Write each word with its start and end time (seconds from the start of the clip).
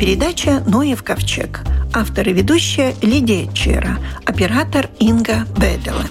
передача 0.00 0.62
«Ноев 0.66 1.02
ковчег». 1.02 1.60
Автор 1.92 2.26
и 2.26 2.32
ведущая 2.32 2.94
Лидия 3.02 3.52
Чера. 3.52 3.98
Оператор 4.24 4.88
Инга 4.98 5.44
Бедела. 5.58 6.06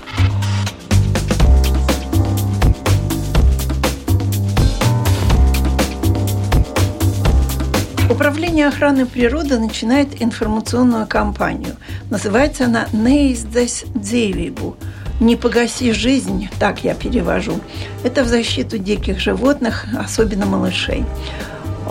Управление 8.11 8.67
охраны 8.67 9.07
природы 9.07 9.57
начинает 9.57 10.21
информационную 10.21 11.07
кампанию. 11.07 11.75
Называется 12.11 12.65
она 12.65 12.85
«Неиздесь 12.93 13.85
дзевибу» 13.95 14.77
«Не 15.19 15.35
погаси 15.35 15.93
жизнь», 15.93 16.47
так 16.59 16.83
я 16.83 16.93
перевожу. 16.93 17.59
Это 18.03 18.23
в 18.23 18.27
защиту 18.27 18.77
диких 18.77 19.19
животных, 19.19 19.85
особенно 19.97 20.45
малышей. 20.45 21.03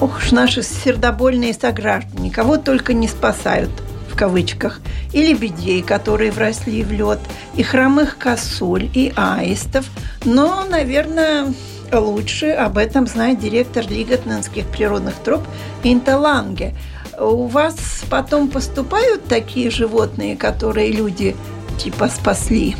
Ох 0.00 0.18
уж 0.18 0.30
наши 0.30 0.62
сердобольные 0.62 1.52
сограждане, 1.52 2.30
кого 2.30 2.56
только 2.56 2.92
не 2.92 3.08
спасают 3.08 3.70
в 4.08 4.16
кавычках, 4.16 4.80
и 5.12 5.22
лебедей, 5.22 5.82
которые 5.82 6.30
вросли 6.30 6.84
в 6.84 6.92
лед, 6.92 7.18
и 7.56 7.62
хромых 7.62 8.16
косуль, 8.16 8.88
и 8.94 9.12
аистов. 9.16 9.86
Но, 10.24 10.64
наверное, 10.68 11.52
лучше 11.92 12.50
об 12.50 12.78
этом 12.78 13.06
знает 13.06 13.40
директор 13.40 13.84
Лиготненских 13.88 14.66
природных 14.66 15.14
троп 15.16 15.42
Инта 15.82 16.16
Ланге. 16.16 16.74
У 17.18 17.46
вас 17.46 18.04
потом 18.08 18.48
поступают 18.48 19.26
такие 19.26 19.70
животные, 19.70 20.36
которые 20.36 20.92
люди 20.92 21.34
типа 21.78 22.08
спасли? 22.08 22.76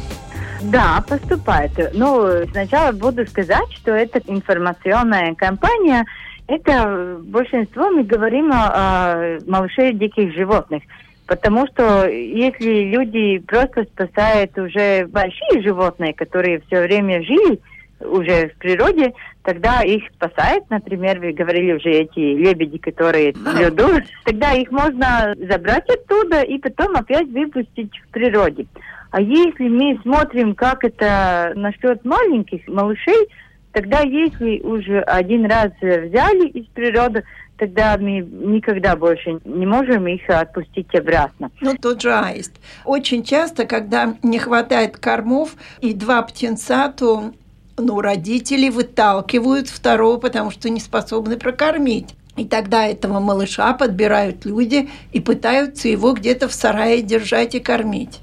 Да, 0.63 1.05
поступает. 1.07 1.73
Ну, 1.95 2.47
сначала 2.51 2.93
буду 2.93 3.27
сказать, 3.27 3.73
что 3.77 3.93
эта 3.93 4.21
информационная 4.27 5.35
кампания, 5.35 6.05
это 6.49 7.21
большинство 7.23 7.91
мы 7.91 8.03
говорим 8.03 8.51
о, 8.53 8.71
о 8.73 9.39
малышей 9.47 9.93
диких 9.93 10.35
животных. 10.35 10.83
Потому 11.27 11.67
что 11.67 12.09
если 12.09 12.85
люди 12.85 13.39
просто 13.41 13.85
спасают 13.85 14.57
уже 14.59 15.07
большие 15.07 15.63
животные, 15.63 16.15
которые 16.15 16.61
все 16.67 16.81
время 16.81 17.23
жили 17.23 17.61
уже 18.01 18.49
в 18.49 18.59
природе, 18.59 19.13
тогда 19.43 19.83
их 19.83 20.05
спасают, 20.15 20.65
например, 20.71 21.21
вы 21.21 21.33
говорили 21.33 21.73
уже 21.73 21.91
эти 21.91 22.19
лебеди, 22.19 22.79
которые 22.79 23.35
в 23.35 23.61
льду, 23.61 24.01
тогда 24.25 24.53
их 24.53 24.71
можно 24.71 25.35
забрать 25.37 25.89
оттуда 25.91 26.41
и 26.43 26.59
потом 26.59 26.97
опять 26.97 27.29
выпустить 27.29 27.93
в 27.99 28.09
природе. 28.11 28.67
А 29.11 29.21
если 29.21 29.69
мы 29.69 29.99
смотрим, 30.03 30.55
как 30.55 30.85
это 30.85 31.53
насчет 31.57 32.05
маленьких 32.07 32.67
малышей, 32.69 33.29
тогда 33.73 34.01
если 34.01 34.61
уже 34.61 35.01
один 35.01 35.47
раз 35.47 35.71
взяли 35.81 36.49
из 36.49 36.67
природы, 36.67 37.25
тогда 37.59 37.97
мы 37.99 38.21
никогда 38.21 38.97
больше 38.97 39.41
не 39.45 39.67
можем 39.67 40.07
их 40.07 40.23
отпустить 40.29 40.95
обратно. 40.95 41.51
Ну, 41.61 41.75
тот 41.77 42.01
же 42.01 42.13
аист. 42.15 42.53
Очень 42.85 43.23
часто, 43.25 43.67
когда 43.67 44.15
не 44.23 44.39
хватает 44.39 44.97
кормов, 44.97 45.55
и 45.81 45.93
два 45.93 46.23
птенца, 46.23 46.93
то 46.97 47.33
ну, 47.77 48.01
родители 48.01 48.69
выталкивают 48.71 49.69
второго, 49.69 50.19
потому 50.19 50.51
что 50.51 50.71
не 50.71 50.81
способны 50.81 51.37
прокормить. 51.37 52.15
И 52.37 52.45
тогда 52.45 52.87
этого 52.87 53.19
малыша 53.19 53.73
подбирают 53.75 54.45
люди 54.45 54.89
и 55.13 55.21
пытаются 55.21 55.89
его 55.89 56.13
где-то 56.13 56.49
в 56.49 56.53
сарае 56.53 57.03
держать 57.03 57.57
и 57.57 57.61
кормить. 57.61 58.21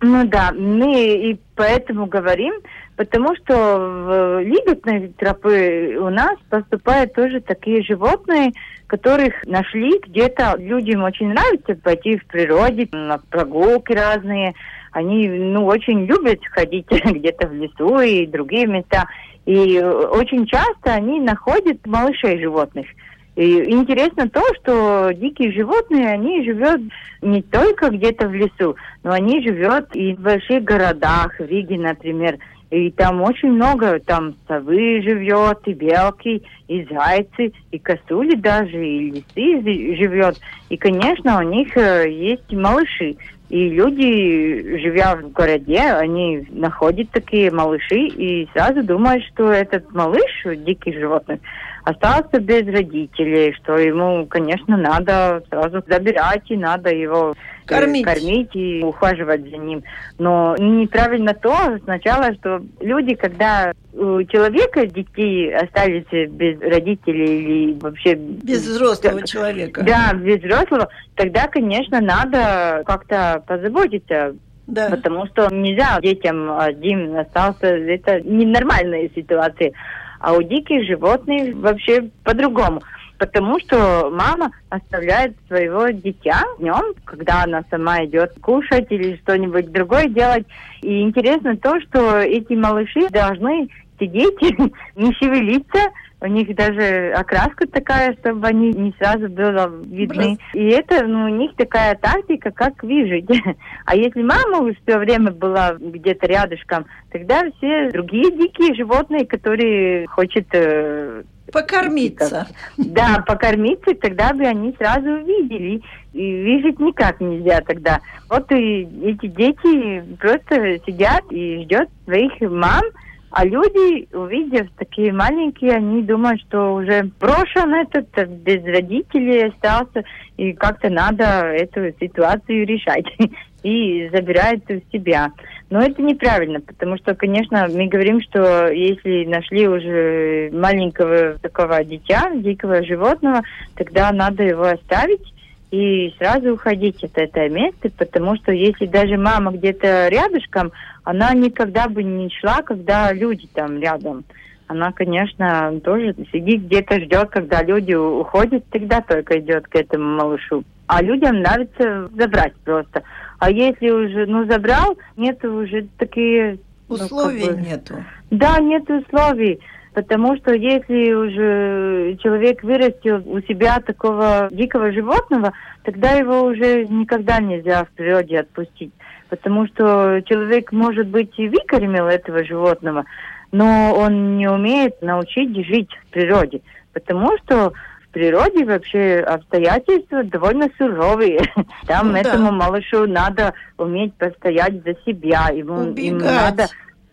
Ну 0.00 0.24
да, 0.26 0.52
мы 0.52 1.30
и 1.30 1.40
поэтому 1.56 2.06
говорим, 2.06 2.54
потому 3.00 3.34
что 3.34 3.54
в 3.54 4.42
лиготной 4.42 5.08
тропы 5.16 5.96
у 5.98 6.10
нас 6.10 6.36
поступают 6.50 7.14
тоже 7.14 7.40
такие 7.40 7.82
животные, 7.82 8.52
которых 8.88 9.32
нашли 9.46 9.98
где-то. 10.06 10.56
Людям 10.58 11.04
очень 11.04 11.30
нравится 11.30 11.76
пойти 11.76 12.18
в 12.18 12.26
природе, 12.26 12.86
на 12.92 13.16
прогулки 13.16 13.94
разные. 13.94 14.52
Они 14.92 15.26
ну, 15.30 15.64
очень 15.64 16.04
любят 16.04 16.40
ходить 16.50 16.88
где-то 16.90 17.48
в 17.48 17.54
лесу 17.54 18.00
и 18.00 18.26
другие 18.26 18.66
места. 18.66 19.06
И 19.46 19.80
очень 19.80 20.44
часто 20.44 20.92
они 20.92 21.20
находят 21.20 21.78
малышей 21.86 22.38
животных– 22.38 22.86
и 23.36 23.70
интересно 23.70 24.28
то, 24.28 24.42
что 24.60 25.12
дикие 25.14 25.52
животные, 25.52 26.08
они 26.08 26.44
живут 26.44 26.92
не 27.22 27.40
только 27.40 27.88
где-то 27.88 28.28
в 28.28 28.34
лесу, 28.34 28.76
но 29.02 29.12
они 29.12 29.40
живут 29.42 29.86
и 29.94 30.14
в 30.14 30.20
больших 30.20 30.64
городах, 30.64 31.38
в 31.38 31.46
Риге, 31.46 31.78
например. 31.78 32.38
И 32.70 32.90
там 32.92 33.20
очень 33.22 33.50
много, 33.50 33.98
там 33.98 34.34
совы 34.46 35.02
живет, 35.02 35.58
и 35.66 35.72
белки, 35.72 36.42
и 36.68 36.86
зайцы, 36.88 37.52
и 37.72 37.78
косули 37.78 38.36
даже, 38.36 38.86
и 38.86 39.10
лисы 39.10 39.96
живет. 39.96 40.38
И, 40.68 40.76
конечно, 40.76 41.38
у 41.38 41.42
них 41.42 41.76
э, 41.76 42.08
есть 42.08 42.52
малыши. 42.52 43.16
И 43.48 43.70
люди, 43.70 44.78
живя 44.80 45.16
в 45.16 45.32
городе, 45.32 45.80
они 45.80 46.46
находят 46.50 47.10
такие 47.10 47.50
малыши 47.50 48.06
и 48.06 48.48
сразу 48.52 48.84
думают, 48.84 49.24
что 49.24 49.50
этот 49.50 49.92
малыш 49.92 50.46
диких 50.64 50.94
животных 50.94 51.40
остался 51.84 52.40
без 52.40 52.64
родителей, 52.66 53.52
что 53.54 53.76
ему, 53.76 54.26
конечно, 54.26 54.76
надо 54.76 55.42
сразу 55.48 55.82
забирать 55.88 56.48
и 56.48 56.56
надо 56.56 56.94
его 56.94 57.34
кормить, 57.70 58.04
кормить 58.04 58.54
и 58.54 58.82
ухаживать 58.82 59.42
за 59.48 59.56
ним. 59.56 59.82
Но 60.18 60.56
неправильно 60.58 61.34
то 61.34 61.78
сначала, 61.84 62.34
что 62.34 62.62
люди, 62.80 63.14
когда 63.14 63.72
у 63.92 64.22
человека 64.24 64.86
детей 64.86 65.54
остались 65.54 66.30
без 66.30 66.60
родителей 66.60 67.42
или 67.42 67.78
вообще... 67.78 68.14
Без 68.14 68.66
взрослого 68.66 69.26
человека. 69.26 69.82
Да, 69.82 70.12
без 70.14 70.42
взрослого, 70.42 70.88
тогда, 71.14 71.46
конечно, 71.46 72.00
надо 72.00 72.82
как-то 72.86 73.42
позаботиться 73.46 74.34
да. 74.70 74.88
Потому 74.88 75.26
что 75.26 75.48
нельзя 75.52 75.98
детям 76.00 76.58
один 76.58 77.16
остался, 77.16 77.66
это 77.66 78.20
ненормальная 78.20 79.10
ситуация. 79.14 79.72
А 80.20 80.32
у 80.34 80.42
диких 80.42 80.86
животных 80.86 81.56
вообще 81.56 82.08
по-другому. 82.22 82.80
Потому 83.20 83.60
что 83.60 84.10
мама 84.10 84.50
оставляет 84.70 85.36
своего 85.46 85.90
дитя 85.90 86.42
днем, 86.58 86.94
когда 87.04 87.44
она 87.44 87.62
сама 87.70 88.02
идет 88.06 88.32
кушать 88.40 88.86
или 88.88 89.16
что-нибудь 89.16 89.70
другое 89.70 90.06
делать. 90.06 90.46
И 90.80 91.02
интересно 91.02 91.54
то, 91.58 91.78
что 91.82 92.18
эти 92.20 92.54
малыши 92.54 93.10
должны 93.10 93.68
сидеть, 93.98 94.40
не 94.96 95.12
шевелиться, 95.12 95.80
у 96.22 96.26
них 96.28 96.54
даже 96.54 97.12
окраска 97.12 97.66
такая, 97.66 98.16
чтобы 98.20 98.46
они 98.46 98.72
не 98.72 98.94
сразу 98.98 99.28
было 99.28 99.70
видны. 99.84 100.36
Брос. 100.36 100.38
И 100.54 100.68
это 100.68 101.06
ну, 101.06 101.26
у 101.26 101.28
них 101.28 101.54
такая 101.56 101.96
тактика, 101.96 102.50
как 102.50 102.82
выжить. 102.82 103.28
А 103.84 103.96
если 103.96 104.22
мама 104.22 104.72
все 104.82 104.98
время 104.98 105.32
была 105.32 105.74
где-то 105.78 106.26
рядышком, 106.26 106.86
тогда 107.10 107.42
все 107.56 107.90
другие 107.90 108.30
дикие 108.30 108.74
животные, 108.74 109.26
которые 109.26 110.06
хотят 110.06 110.46
э, 110.52 111.22
Покормиться. 111.52 112.46
Да, 112.76 113.22
покормиться, 113.26 113.94
тогда 113.94 114.32
бы 114.32 114.44
они 114.44 114.74
сразу 114.78 115.08
увидели. 115.08 115.82
И 116.12 116.42
выжить 116.42 116.80
никак 116.80 117.20
нельзя 117.20 117.60
тогда. 117.60 118.00
Вот 118.28 118.50
и 118.52 118.82
эти 119.04 119.26
дети 119.26 120.02
просто 120.16 120.78
сидят 120.86 121.24
и 121.30 121.62
ждет 121.62 121.88
своих 122.04 122.32
мам, 122.40 122.82
а 123.30 123.44
люди, 123.44 124.08
увидев 124.12 124.68
такие 124.76 125.12
маленькие, 125.12 125.76
они 125.76 126.02
думают, 126.02 126.40
что 126.40 126.74
уже 126.74 127.10
брошен 127.20 127.74
этот, 127.74 128.08
без 128.28 128.64
родителей 128.64 129.48
остался, 129.48 130.02
и 130.36 130.52
как-то 130.52 130.90
надо 130.90 131.24
эту 131.24 131.96
ситуацию 132.00 132.66
решать. 132.66 133.06
И 133.62 134.08
забирают 134.12 134.64
у 134.70 134.80
себя. 134.90 135.32
Но 135.68 135.80
это 135.82 136.00
неправильно, 136.02 136.60
потому 136.60 136.96
что, 136.96 137.14
конечно, 137.14 137.68
мы 137.68 137.86
говорим, 137.86 138.20
что 138.22 138.68
если 138.68 139.26
нашли 139.26 139.68
уже 139.68 140.50
маленького 140.52 141.38
такого 141.40 141.84
дитя, 141.84 142.30
дикого 142.34 142.82
животного, 142.82 143.42
тогда 143.76 144.10
надо 144.12 144.42
его 144.42 144.64
оставить 144.64 145.32
и 145.70 146.12
сразу 146.18 146.54
уходить 146.54 147.02
от 147.04 147.16
этого 147.16 147.48
места, 147.48 147.90
потому 147.96 148.36
что 148.36 148.52
если 148.52 148.86
даже 148.86 149.16
мама 149.16 149.52
где-то 149.52 150.08
рядышком, 150.08 150.72
она 151.04 151.32
никогда 151.34 151.88
бы 151.88 152.02
не 152.02 152.30
шла, 152.30 152.62
когда 152.62 153.12
люди 153.12 153.46
там 153.54 153.78
рядом. 153.78 154.24
Она, 154.66 154.92
конечно, 154.92 155.80
тоже 155.84 156.14
сидит 156.32 156.62
где-то, 156.66 157.00
ждет, 157.00 157.30
когда 157.30 157.62
люди 157.62 157.92
уходят, 157.92 158.64
тогда 158.70 159.00
только 159.00 159.38
идет 159.40 159.66
к 159.66 159.74
этому 159.74 160.16
малышу. 160.16 160.64
А 160.86 161.02
людям 161.02 161.40
нравится 161.40 162.08
забрать 162.16 162.54
просто. 162.64 163.02
А 163.40 163.50
если 163.50 163.90
уже, 163.90 164.26
ну, 164.26 164.44
забрал, 164.44 164.96
нет 165.16 165.42
уже 165.44 165.88
такие... 165.98 166.58
Условий 166.88 167.46
ну, 167.46 167.56
бы, 167.56 167.60
нету. 167.62 168.04
Да, 168.30 168.58
нет 168.58 168.88
условий. 168.90 169.60
Потому 169.94 170.36
что 170.36 170.52
если 170.52 171.12
уже 171.12 172.16
человек 172.22 172.62
вырастил 172.62 173.22
у 173.24 173.40
себя 173.40 173.80
такого 173.80 174.48
дикого 174.50 174.92
животного, 174.92 175.52
тогда 175.84 176.12
его 176.12 176.42
уже 176.42 176.84
никогда 176.86 177.40
нельзя 177.40 177.84
в 177.84 177.88
природе 177.92 178.40
отпустить. 178.40 178.92
Потому 179.30 179.66
что 179.68 180.20
человек, 180.26 180.70
может 180.70 181.08
быть, 181.08 181.32
и 181.38 181.48
выкормил 181.48 182.08
этого 182.08 182.44
животного, 182.44 183.06
но 183.52 183.94
он 183.96 184.36
не 184.36 184.48
умеет 184.48 185.00
научить 185.00 185.56
жить 185.66 185.90
в 186.04 186.12
природе. 186.12 186.60
Потому 186.92 187.30
что 187.38 187.72
в 188.10 188.12
природе 188.12 188.64
вообще 188.64 189.20
обстоятельства 189.20 190.24
довольно 190.24 190.68
суровые. 190.76 191.40
Там 191.86 192.12
ну, 192.12 192.18
этому 192.18 192.46
да. 192.46 192.52
малышу 192.52 193.06
надо 193.06 193.54
уметь 193.78 194.14
постоять 194.14 194.82
за 194.84 194.94
себя. 195.06 195.48
Ему, 195.52 195.94
ему 195.96 196.18
надо 196.18 196.66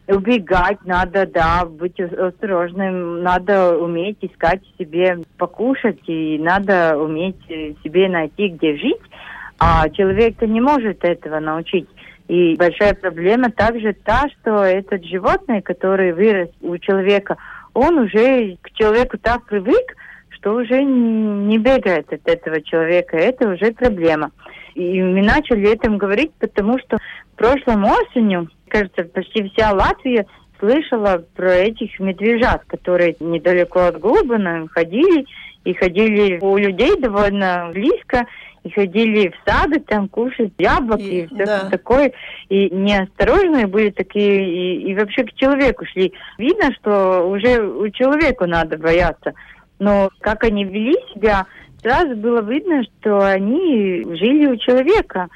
убегать 0.08 0.80
надо, 0.86 1.28
да, 1.28 1.66
быть 1.66 2.00
осторожным, 2.00 3.22
надо 3.22 3.78
уметь 3.78 4.18
искать 4.22 4.62
себе 4.80 5.20
покушать, 5.38 6.00
и 6.08 6.40
надо 6.40 6.98
уметь 6.98 7.46
себе 7.84 8.08
найти, 8.08 8.48
где 8.48 8.78
жить, 8.78 9.02
а 9.60 9.90
человек 9.90 10.42
не 10.42 10.62
может 10.62 11.04
этого 11.04 11.40
научить. 11.40 11.88
И 12.28 12.56
большая 12.56 12.94
проблема 12.94 13.52
также 13.52 13.94
та, 13.94 14.24
что 14.30 14.64
этот 14.64 15.04
животное, 15.06 15.62
который 15.62 16.14
вырос 16.14 16.50
у 16.62 16.78
человека, 16.78 17.38
он 17.74 18.00
уже 18.00 18.58
к 18.62 18.72
человеку 18.72 19.18
так 19.18 19.46
привык, 19.46 19.96
что 20.48 20.54
уже 20.54 20.82
не 20.82 21.58
бегает 21.58 22.12
от 22.14 22.22
этого 22.26 22.62
человека. 22.62 23.18
Это 23.18 23.50
уже 23.50 23.74
проблема. 23.74 24.32
И 24.76 25.02
мы 25.02 25.22
начали 25.22 25.74
этом 25.74 25.98
говорить, 25.98 26.32
потому 26.40 26.80
что 26.80 26.98
прошлым 27.36 27.84
осенью, 27.84 28.48
кажется, 28.70 29.04
почти 29.04 29.50
вся 29.50 29.74
Латвия 29.74 30.26
слышала 30.60 31.22
про 31.36 31.52
этих 31.52 32.00
медвежат, 32.00 32.64
которые 32.66 33.18
недалеко 33.20 33.88
от 33.88 34.00
Глубина 34.00 34.68
ходили, 34.72 35.26
и 35.66 35.74
ходили 35.74 36.40
у 36.40 36.56
людей 36.56 36.98
довольно 36.98 37.70
близко, 37.74 38.26
и 38.64 38.70
ходили 38.70 39.30
в 39.30 39.50
сады 39.50 39.82
там 39.82 40.08
кушать 40.08 40.54
яблоки 40.58 41.02
и, 41.02 41.22
и 41.24 41.28
все 41.28 41.46
да. 41.46 41.70
такое. 41.70 42.14
И 42.48 42.70
неосторожные 42.70 43.68
были 43.68 43.90
такие, 43.90 44.46
и, 44.50 44.92
и 44.92 44.96
вообще 44.96 45.26
к 45.26 45.34
человеку 45.34 45.86
шли. 45.86 46.14
Видно, 46.38 46.72
что 46.80 47.28
уже 47.28 47.62
у 47.62 47.90
человека 47.90 48.46
надо 48.46 48.78
бояться. 48.78 49.34
Но 49.80 50.10
как 50.22 50.44
они 50.44 50.64
вели 50.64 50.96
себя, 51.14 51.46
сразу 51.82 52.16
было 52.16 52.42
видно, 52.42 52.84
что 52.84 53.20
они 53.20 54.04
жили 54.18 54.48
у 54.48 54.58
человека. 54.58 55.28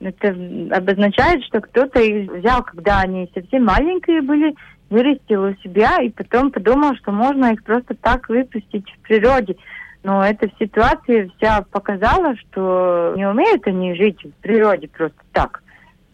Это 0.00 0.28
обозначает, 0.72 1.42
что 1.44 1.60
кто-то 1.60 2.00
их 2.00 2.30
взял, 2.30 2.62
когда 2.62 3.00
они 3.00 3.30
совсем 3.34 3.64
маленькие 3.64 4.20
были, 4.20 4.54
вырастил 4.90 5.44
у 5.44 5.54
себя 5.62 6.00
и 6.02 6.10
потом 6.10 6.50
подумал, 6.50 6.94
что 6.96 7.12
можно 7.12 7.52
их 7.52 7.62
просто 7.64 7.94
так 7.94 8.28
выпустить 8.28 8.88
в 8.90 8.98
природе. 9.06 9.56
Но 10.02 10.24
эта 10.24 10.48
ситуация 10.60 11.28
вся 11.36 11.62
показала, 11.62 12.36
что 12.36 13.14
не 13.16 13.28
умеют 13.28 13.66
они 13.66 13.94
жить 13.94 14.22
в 14.22 14.42
природе 14.42 14.88
просто 14.88 15.18
так. 15.32 15.62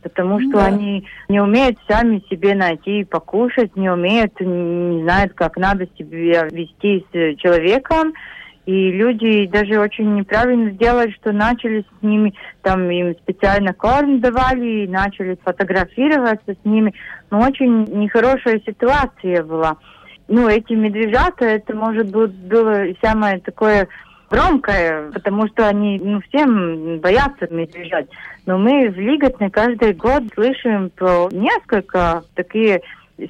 Потому 0.03 0.41
что 0.41 0.53
да. 0.53 0.67
они 0.67 1.07
не 1.29 1.41
умеют 1.41 1.79
сами 1.89 2.23
себе 2.29 2.55
найти 2.55 3.01
и 3.01 3.05
покушать, 3.05 3.77
не 3.77 3.89
умеют, 3.89 4.39
не 4.41 5.03
знают, 5.03 5.33
как 5.35 5.57
надо 5.57 5.87
себя 5.97 6.45
вести 6.51 7.07
с 7.13 7.37
человеком. 7.39 8.13
И 8.65 8.93
люди 8.93 9.47
даже 9.47 9.81
очень 9.81 10.15
неправильно 10.15 10.71
сделали, 10.71 11.11
что 11.11 11.33
начали 11.33 11.81
с 11.81 12.03
ними, 12.03 12.33
там 12.63 12.89
им 12.91 13.17
специально 13.17 13.73
корм 13.73 14.21
давали, 14.21 14.85
и 14.85 14.89
начали 14.89 15.37
фотографироваться 15.43 16.55
с 16.55 16.65
ними. 16.65 16.95
Но 17.31 17.41
очень 17.41 17.85
нехорошая 17.85 18.61
ситуация 18.65 19.43
была. 19.43 19.79
Ну, 20.29 20.49
эти 20.49 20.75
медвежата, 20.75 21.45
это, 21.45 21.75
может 21.75 22.13
быть, 22.13 22.31
было 22.33 22.85
самое 23.03 23.41
такое 23.41 23.89
громкое, 24.33 25.11
потому 25.13 25.47
что 25.49 25.69
они 25.69 26.01
ну, 26.03 26.21
всем 26.23 26.99
боятся 27.01 27.47
медвежат. 27.51 28.07
Но 28.47 28.57
мы 28.57 28.89
в 28.89 28.99
Лиготне 28.99 29.51
каждый 29.51 29.93
год 29.93 30.23
слышим 30.35 30.91
про 30.91 31.29
несколько 31.31 32.25
такие 32.35 32.81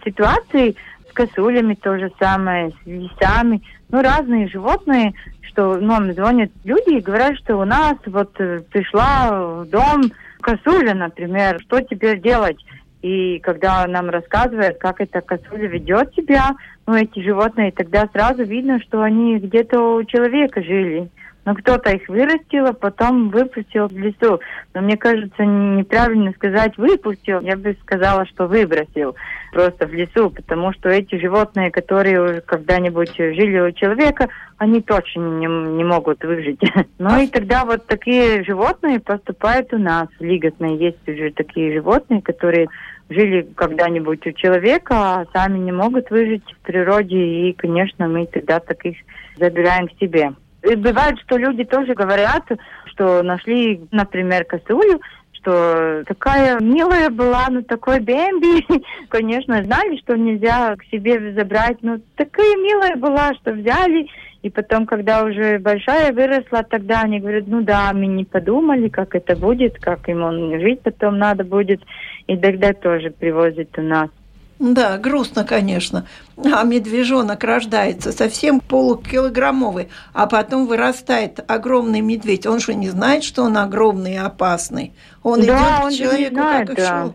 ситуаций, 0.04 0.76
с 1.10 1.12
косулями 1.12 1.74
то 1.74 1.98
же 1.98 2.10
самое, 2.18 2.70
с 2.70 2.86
лисами, 2.86 3.60
ну, 3.90 4.00
разные 4.00 4.48
животные, 4.48 5.12
что 5.42 5.76
нам 5.76 6.12
звонят 6.12 6.50
люди 6.64 6.96
и 6.96 7.02
говорят, 7.02 7.36
что 7.38 7.56
у 7.56 7.64
нас 7.64 7.96
вот 8.06 8.30
э, 8.40 8.60
пришла 8.70 9.30
в 9.32 9.66
дом 9.66 10.04
косуля, 10.40 10.94
например, 10.94 11.60
что 11.62 11.80
теперь 11.80 12.20
делать? 12.20 12.56
И 13.02 13.40
когда 13.40 13.86
нам 13.88 14.08
рассказывают, 14.08 14.78
как 14.78 15.00
эта 15.00 15.20
косуля 15.20 15.66
ведет 15.66 16.14
себя, 16.14 16.52
ну, 16.92 16.98
эти 16.98 17.20
животные, 17.20 17.72
тогда 17.72 18.06
сразу 18.12 18.44
видно, 18.44 18.78
что 18.80 19.00
они 19.00 19.38
где-то 19.38 19.96
у 19.96 20.04
человека 20.04 20.62
жили. 20.62 21.08
Но 21.46 21.54
кто-то 21.54 21.90
их 21.90 22.06
вырастил, 22.06 22.66
а 22.66 22.72
потом 22.72 23.30
выпустил 23.30 23.88
в 23.88 23.96
лесу. 23.96 24.40
Но 24.74 24.82
мне 24.82 24.96
кажется, 24.96 25.42
неправильно 25.44 26.32
сказать 26.32 26.76
выпустил, 26.76 27.40
я 27.40 27.56
бы 27.56 27.74
сказала, 27.80 28.26
что 28.26 28.46
выбросил 28.46 29.16
просто 29.52 29.86
в 29.86 29.92
лесу, 29.94 30.30
потому 30.30 30.72
что 30.74 30.90
эти 30.90 31.18
животные, 31.18 31.70
которые 31.70 32.22
уже 32.22 32.40
когда-нибудь 32.42 33.16
жили 33.16 33.58
у 33.58 33.72
человека, 33.72 34.28
они 34.58 34.82
точно 34.82 35.38
не, 35.38 35.46
не 35.46 35.84
могут 35.84 36.22
выжить. 36.22 36.60
Ну 36.98 37.20
и 37.20 37.26
тогда 37.26 37.64
вот 37.64 37.86
такие 37.86 38.44
животные 38.44 39.00
поступают 39.00 39.72
у 39.72 39.78
нас. 39.78 40.08
Лиготные 40.20 40.76
есть 40.76 41.08
уже 41.08 41.32
такие 41.32 41.72
животные, 41.72 42.22
которые 42.22 42.68
жили 43.12 43.48
когда-нибудь 43.54 44.26
у 44.26 44.32
человека, 44.32 44.94
а 44.94 45.26
сами 45.32 45.58
не 45.58 45.72
могут 45.72 46.10
выжить 46.10 46.44
в 46.44 46.66
природе, 46.66 47.16
и, 47.16 47.52
конечно, 47.52 48.08
мы 48.08 48.26
тогда 48.26 48.60
таких 48.60 48.96
забираем 49.36 49.88
к 49.88 49.98
себе. 50.00 50.32
И 50.62 50.76
бывает, 50.76 51.18
что 51.24 51.36
люди 51.36 51.64
тоже 51.64 51.94
говорят, 51.94 52.44
что 52.86 53.22
нашли, 53.22 53.80
например, 53.90 54.44
косулю, 54.44 55.00
что 55.32 56.04
такая 56.06 56.60
милая 56.60 57.10
была, 57.10 57.48
ну 57.50 57.62
такой 57.62 57.98
Бэмби, 58.00 58.64
конечно, 59.08 59.62
знали, 59.64 59.96
что 59.98 60.16
нельзя 60.16 60.76
к 60.76 60.84
себе 60.84 61.32
забрать, 61.34 61.78
но 61.82 61.98
такая 62.16 62.56
милая 62.56 62.96
была, 62.96 63.34
что 63.34 63.52
взяли, 63.52 64.06
и 64.42 64.50
потом, 64.50 64.86
когда 64.86 65.24
уже 65.24 65.58
большая 65.58 66.12
выросла, 66.12 66.64
тогда 66.64 67.02
они 67.02 67.20
говорят, 67.20 67.44
ну 67.46 67.62
да, 67.62 67.92
мы 67.92 68.06
не 68.06 68.24
подумали, 68.24 68.88
как 68.88 69.14
это 69.14 69.36
будет, 69.36 69.78
как 69.78 70.08
ему 70.08 70.58
жить 70.60 70.82
потом 70.82 71.18
надо 71.18 71.44
будет, 71.44 71.80
и 72.26 72.36
тогда 72.36 72.72
тоже 72.72 73.10
привозят 73.10 73.78
у 73.78 73.82
нас. 73.82 74.10
Да, 74.58 74.96
грустно, 74.96 75.44
конечно. 75.44 76.06
А 76.36 76.62
медвежонок 76.62 77.42
рождается 77.42 78.12
совсем 78.12 78.60
полукилограммовый, 78.60 79.88
а 80.12 80.26
потом 80.28 80.66
вырастает 80.66 81.40
огромный 81.48 82.00
медведь. 82.00 82.46
Он 82.46 82.60
же 82.60 82.74
не 82.74 82.88
знает, 82.88 83.24
что 83.24 83.42
он 83.42 83.56
огромный 83.56 84.14
и 84.14 84.18
опасный. 84.18 84.92
Он 85.24 85.40
да, 85.40 85.46
идет 85.46 85.84
он 85.84 85.90
к 85.90 85.94
человеку, 85.94 86.34
знает, 86.34 86.68
как 86.68 86.76
да. 86.76 87.02
шел. 87.02 87.14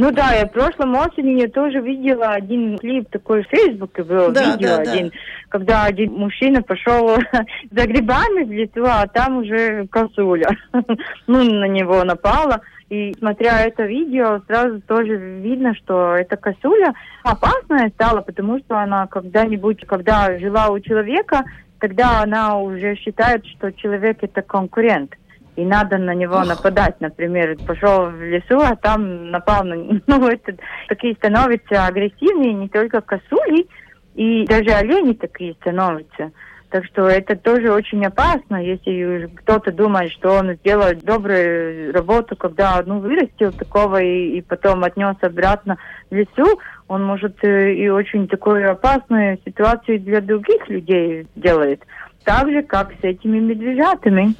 Ну 0.00 0.10
да, 0.12 0.32
я 0.32 0.46
в 0.46 0.52
прошлом 0.52 0.96
осенью 0.96 1.50
тоже 1.50 1.80
видела 1.80 2.28
один 2.28 2.78
клип 2.78 3.10
такой 3.10 3.42
в 3.42 3.48
Фейсбуке 3.48 4.02
был, 4.02 4.32
да, 4.32 4.52
видео 4.52 4.76
да, 4.76 4.80
один, 4.80 5.08
да. 5.08 5.14
когда 5.50 5.84
один 5.84 6.14
мужчина 6.14 6.62
пошел 6.62 7.18
за 7.70 7.86
грибами 7.86 8.44
в 8.44 8.50
лесу, 8.50 8.82
а 8.86 9.06
там 9.06 9.36
уже 9.36 9.86
косуля. 9.88 10.56
ну, 11.26 11.44
на 11.44 11.68
него 11.68 12.02
напала. 12.02 12.62
И 12.88 13.14
смотря 13.18 13.60
это 13.60 13.82
видео, 13.82 14.40
сразу 14.46 14.80
тоже 14.80 15.16
видно, 15.16 15.74
что 15.74 16.14
эта 16.14 16.38
косуля 16.38 16.94
опасная 17.22 17.90
стала, 17.90 18.22
потому 18.22 18.58
что 18.60 18.78
она 18.78 19.06
когда-нибудь, 19.06 19.86
когда 19.86 20.38
жила 20.38 20.70
у 20.70 20.80
человека, 20.80 21.44
тогда 21.78 22.22
она 22.22 22.56
уже 22.56 22.94
считает, 22.96 23.44
что 23.44 23.70
человек 23.70 24.22
это 24.22 24.40
конкурент. 24.40 25.14
И 25.60 25.64
надо 25.66 25.98
на 25.98 26.14
него 26.14 26.36
Ох. 26.36 26.46
нападать, 26.46 26.98
например, 27.00 27.58
пошел 27.66 28.06
в 28.06 28.22
лесу, 28.22 28.58
а 28.58 28.76
там 28.76 29.30
напал 29.30 29.62
на 29.64 29.74
ну 30.06 30.26
это 30.26 30.54
такие 30.88 31.14
становятся 31.16 31.84
агрессивнее 31.84 32.54
не 32.54 32.68
только 32.70 33.02
косули, 33.02 33.66
и 34.14 34.46
даже 34.46 34.70
олени 34.70 35.12
такие 35.12 35.52
становятся. 35.60 36.32
Так 36.70 36.86
что 36.86 37.08
это 37.08 37.36
тоже 37.36 37.70
очень 37.72 38.02
опасно, 38.06 38.56
если 38.56 39.28
кто-то 39.36 39.70
думает, 39.70 40.12
что 40.12 40.32
он 40.32 40.54
сделает 40.54 41.04
добрую 41.04 41.92
работу, 41.92 42.36
когда 42.36 42.76
одну 42.76 43.00
вырастил 43.00 43.52
такого 43.52 44.00
и, 44.00 44.38
и 44.38 44.40
потом 44.40 44.84
отнес 44.84 45.16
обратно 45.20 45.76
в 46.10 46.14
лесу, 46.14 46.58
он 46.88 47.04
может 47.04 47.44
э, 47.44 47.74
и 47.74 47.90
очень 47.90 48.28
такую 48.28 48.70
опасную 48.70 49.38
ситуацию 49.44 50.00
для 50.00 50.22
других 50.22 50.68
людей 50.68 51.26
делает. 51.34 51.82
Так 52.24 52.48
же, 52.48 52.62
как 52.62 52.92
с 52.92 53.04
этими 53.04 53.40
медвежатами. 53.40 54.34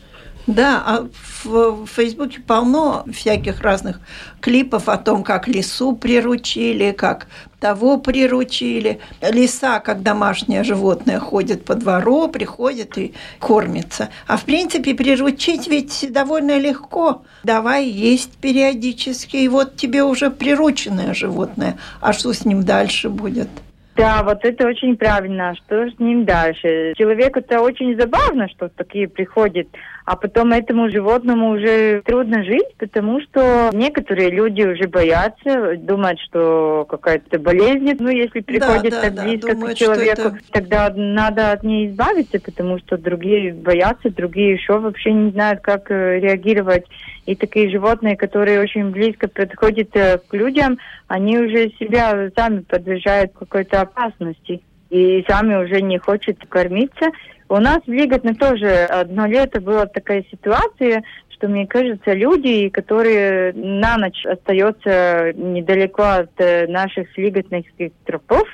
Да, 0.46 0.82
а 0.84 1.08
в 1.44 1.86
Фейсбуке 1.86 2.40
полно 2.40 3.04
всяких 3.12 3.60
разных 3.60 4.00
клипов 4.40 4.88
о 4.88 4.96
том, 4.96 5.22
как 5.22 5.46
лису 5.46 5.94
приручили, 5.94 6.92
как 6.92 7.28
того 7.60 7.98
приручили. 7.98 9.00
Лиса, 9.20 9.80
как 9.80 10.02
домашнее 10.02 10.64
животное, 10.64 11.20
ходит 11.20 11.64
по 11.64 11.74
двору, 11.74 12.28
приходит 12.28 12.96
и 12.98 13.14
кормится. 13.38 14.08
А 14.26 14.36
в 14.36 14.44
принципе 14.44 14.94
приручить 14.94 15.68
ведь 15.68 16.10
довольно 16.10 16.58
легко. 16.58 17.22
Давай 17.44 17.86
есть 17.86 18.36
периодически, 18.38 19.36
и 19.36 19.48
вот 19.48 19.76
тебе 19.76 20.02
уже 20.02 20.30
прирученное 20.30 21.14
животное. 21.14 21.78
А 22.00 22.12
что 22.12 22.32
с 22.32 22.44
ним 22.44 22.64
дальше 22.64 23.08
будет? 23.08 23.48
Да, 23.96 24.22
вот 24.22 24.38
это 24.44 24.66
очень 24.66 24.96
правильно. 24.96 25.54
Что 25.56 25.90
с 25.90 25.98
ним 25.98 26.24
дальше? 26.24 26.94
Человеку 26.96 27.40
это 27.40 27.60
очень 27.60 28.00
забавно, 28.00 28.48
что 28.48 28.70
такие 28.70 29.06
приходят 29.06 29.68
а 30.04 30.16
потом 30.16 30.52
этому 30.52 30.90
животному 30.90 31.50
уже 31.50 32.02
трудно 32.04 32.44
жить, 32.44 32.74
потому 32.78 33.20
что 33.20 33.70
некоторые 33.72 34.30
люди 34.30 34.62
уже 34.62 34.88
боятся, 34.88 35.76
думают, 35.76 36.18
что 36.20 36.86
какая-то 36.88 37.38
болезнь, 37.38 37.96
ну, 37.98 38.08
если 38.08 38.40
приходит 38.40 38.92
да, 38.92 38.96
да, 38.96 39.02
так 39.02 39.14
да, 39.14 39.22
близко 39.24 39.54
думают, 39.54 39.74
к 39.74 39.78
человеку, 39.78 40.22
это... 40.22 40.38
тогда 40.52 40.92
надо 40.94 41.52
от 41.52 41.62
ней 41.62 41.88
избавиться, 41.90 42.40
потому 42.40 42.78
что 42.78 42.96
другие 42.96 43.52
боятся, 43.52 44.10
другие 44.10 44.54
еще 44.54 44.78
вообще 44.78 45.12
не 45.12 45.30
знают, 45.30 45.60
как 45.60 45.90
э, 45.90 46.20
реагировать. 46.20 46.86
И 47.26 47.34
такие 47.34 47.70
животные, 47.70 48.16
которые 48.16 48.60
очень 48.60 48.90
близко 48.90 49.28
подходят 49.28 49.90
э, 49.94 50.18
к 50.18 50.34
людям, 50.34 50.78
они 51.08 51.38
уже 51.38 51.70
себя 51.78 52.30
сами 52.34 52.60
подвергают 52.60 53.32
какой-то 53.38 53.82
опасности 53.82 54.62
и 54.90 55.24
сами 55.28 55.54
уже 55.54 55.80
не 55.80 55.98
хотят 55.98 56.36
кормиться. 56.48 57.10
У 57.50 57.58
нас 57.58 57.80
в 57.84 57.90
Лиготне 57.90 58.32
тоже 58.34 58.84
одно 58.84 59.26
лето 59.26 59.60
была 59.60 59.84
такая 59.86 60.24
ситуация, 60.30 61.02
что, 61.30 61.48
мне 61.48 61.66
кажется, 61.66 62.12
люди, 62.12 62.68
которые 62.68 63.52
на 63.54 63.96
ночь 63.96 64.24
остаются 64.24 65.32
недалеко 65.34 66.02
от 66.04 66.30
э, 66.36 66.68
наших 66.68 67.18
лиготных 67.18 67.66
тропов, 68.06 68.46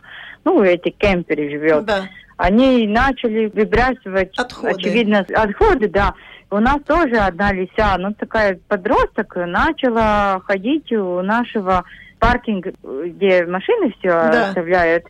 ну, 0.45 0.63
эти 0.63 0.89
кемперы 0.89 1.51
живет, 1.51 1.85
да. 1.85 2.05
они 2.39 2.87
начали 2.87 3.51
выбрасывать, 3.53 4.33
отходы. 4.39 4.71
очевидно, 4.71 5.27
отходы, 5.35 5.89
да. 5.91 6.15
У 6.51 6.57
нас 6.57 6.79
тоже 6.87 7.17
одна 7.17 7.53
лися, 7.53 7.99
ну, 7.99 8.15
такая 8.15 8.59
подросток, 8.67 9.37
начала 9.37 10.41
ходить 10.47 10.91
у 10.93 11.21
нашего 11.21 11.85
паркинга, 12.19 12.73
где 12.83 13.45
машины 13.45 13.93
все 13.99 14.09
да. 14.09 14.49
оставляют, 14.49 15.05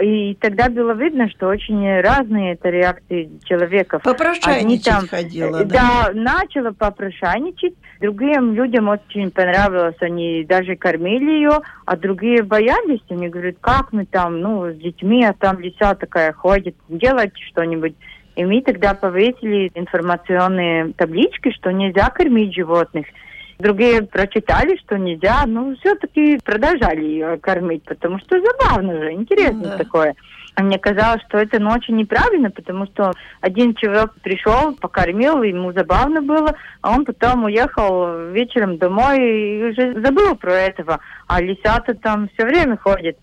и 0.00 0.34
тогда 0.34 0.68
было 0.68 0.92
видно, 0.92 1.28
что 1.28 1.48
очень 1.48 2.00
разные 2.00 2.54
это 2.54 2.70
реакции 2.70 3.30
человека. 3.44 3.98
Попрошайничать 3.98 4.84
там, 4.84 5.08
ходила, 5.08 5.64
да? 5.64 5.64
Да, 5.64 6.10
начала 6.14 6.72
попрошайничать. 6.72 7.74
Другим 8.00 8.54
людям 8.54 8.88
очень 8.88 9.30
понравилось, 9.30 9.96
они 10.00 10.44
даже 10.44 10.76
кормили 10.76 11.32
ее, 11.32 11.60
а 11.84 11.96
другие 11.96 12.42
боялись, 12.42 13.02
они 13.10 13.28
говорят, 13.28 13.56
как 13.60 13.92
мы 13.92 14.06
там, 14.06 14.40
ну, 14.40 14.70
с 14.70 14.76
детьми, 14.76 15.24
а 15.24 15.34
там 15.34 15.60
лиса 15.60 15.94
такая 15.94 16.32
ходит, 16.32 16.74
делайте 16.88 17.36
что-нибудь. 17.50 17.94
И 18.36 18.44
мы 18.44 18.62
тогда 18.62 18.94
повесили 18.94 19.70
информационные 19.74 20.92
таблички, 20.96 21.50
что 21.50 21.72
нельзя 21.72 22.08
кормить 22.10 22.54
животных. 22.54 23.06
Другие 23.60 24.02
прочитали, 24.02 24.76
что 24.78 24.96
нельзя, 24.98 25.44
но 25.46 25.74
все-таки 25.76 26.38
продолжали 26.42 27.04
ее 27.04 27.36
кормить, 27.38 27.84
потому 27.84 28.18
что 28.18 28.40
забавно 28.40 28.98
же, 28.98 29.12
интересно 29.12 29.64
да. 29.64 29.76
такое. 29.76 30.14
А 30.54 30.62
мне 30.62 30.78
казалось, 30.78 31.22
что 31.28 31.38
это 31.38 31.60
ну, 31.60 31.70
очень 31.70 31.96
неправильно, 31.96 32.50
потому 32.50 32.86
что 32.86 33.12
один 33.40 33.74
человек 33.74 34.14
пришел, 34.22 34.74
покормил, 34.74 35.42
ему 35.42 35.72
забавно 35.72 36.22
было, 36.22 36.54
а 36.80 36.92
он 36.92 37.04
потом 37.04 37.44
уехал 37.44 38.30
вечером 38.30 38.78
домой 38.78 39.18
и 39.18 39.64
уже 39.64 40.00
забыл 40.00 40.34
про 40.36 40.52
этого. 40.54 41.00
А 41.28 41.40
лисята 41.40 41.94
там 41.94 42.28
все 42.34 42.46
время 42.46 42.78
ходят. 42.78 43.16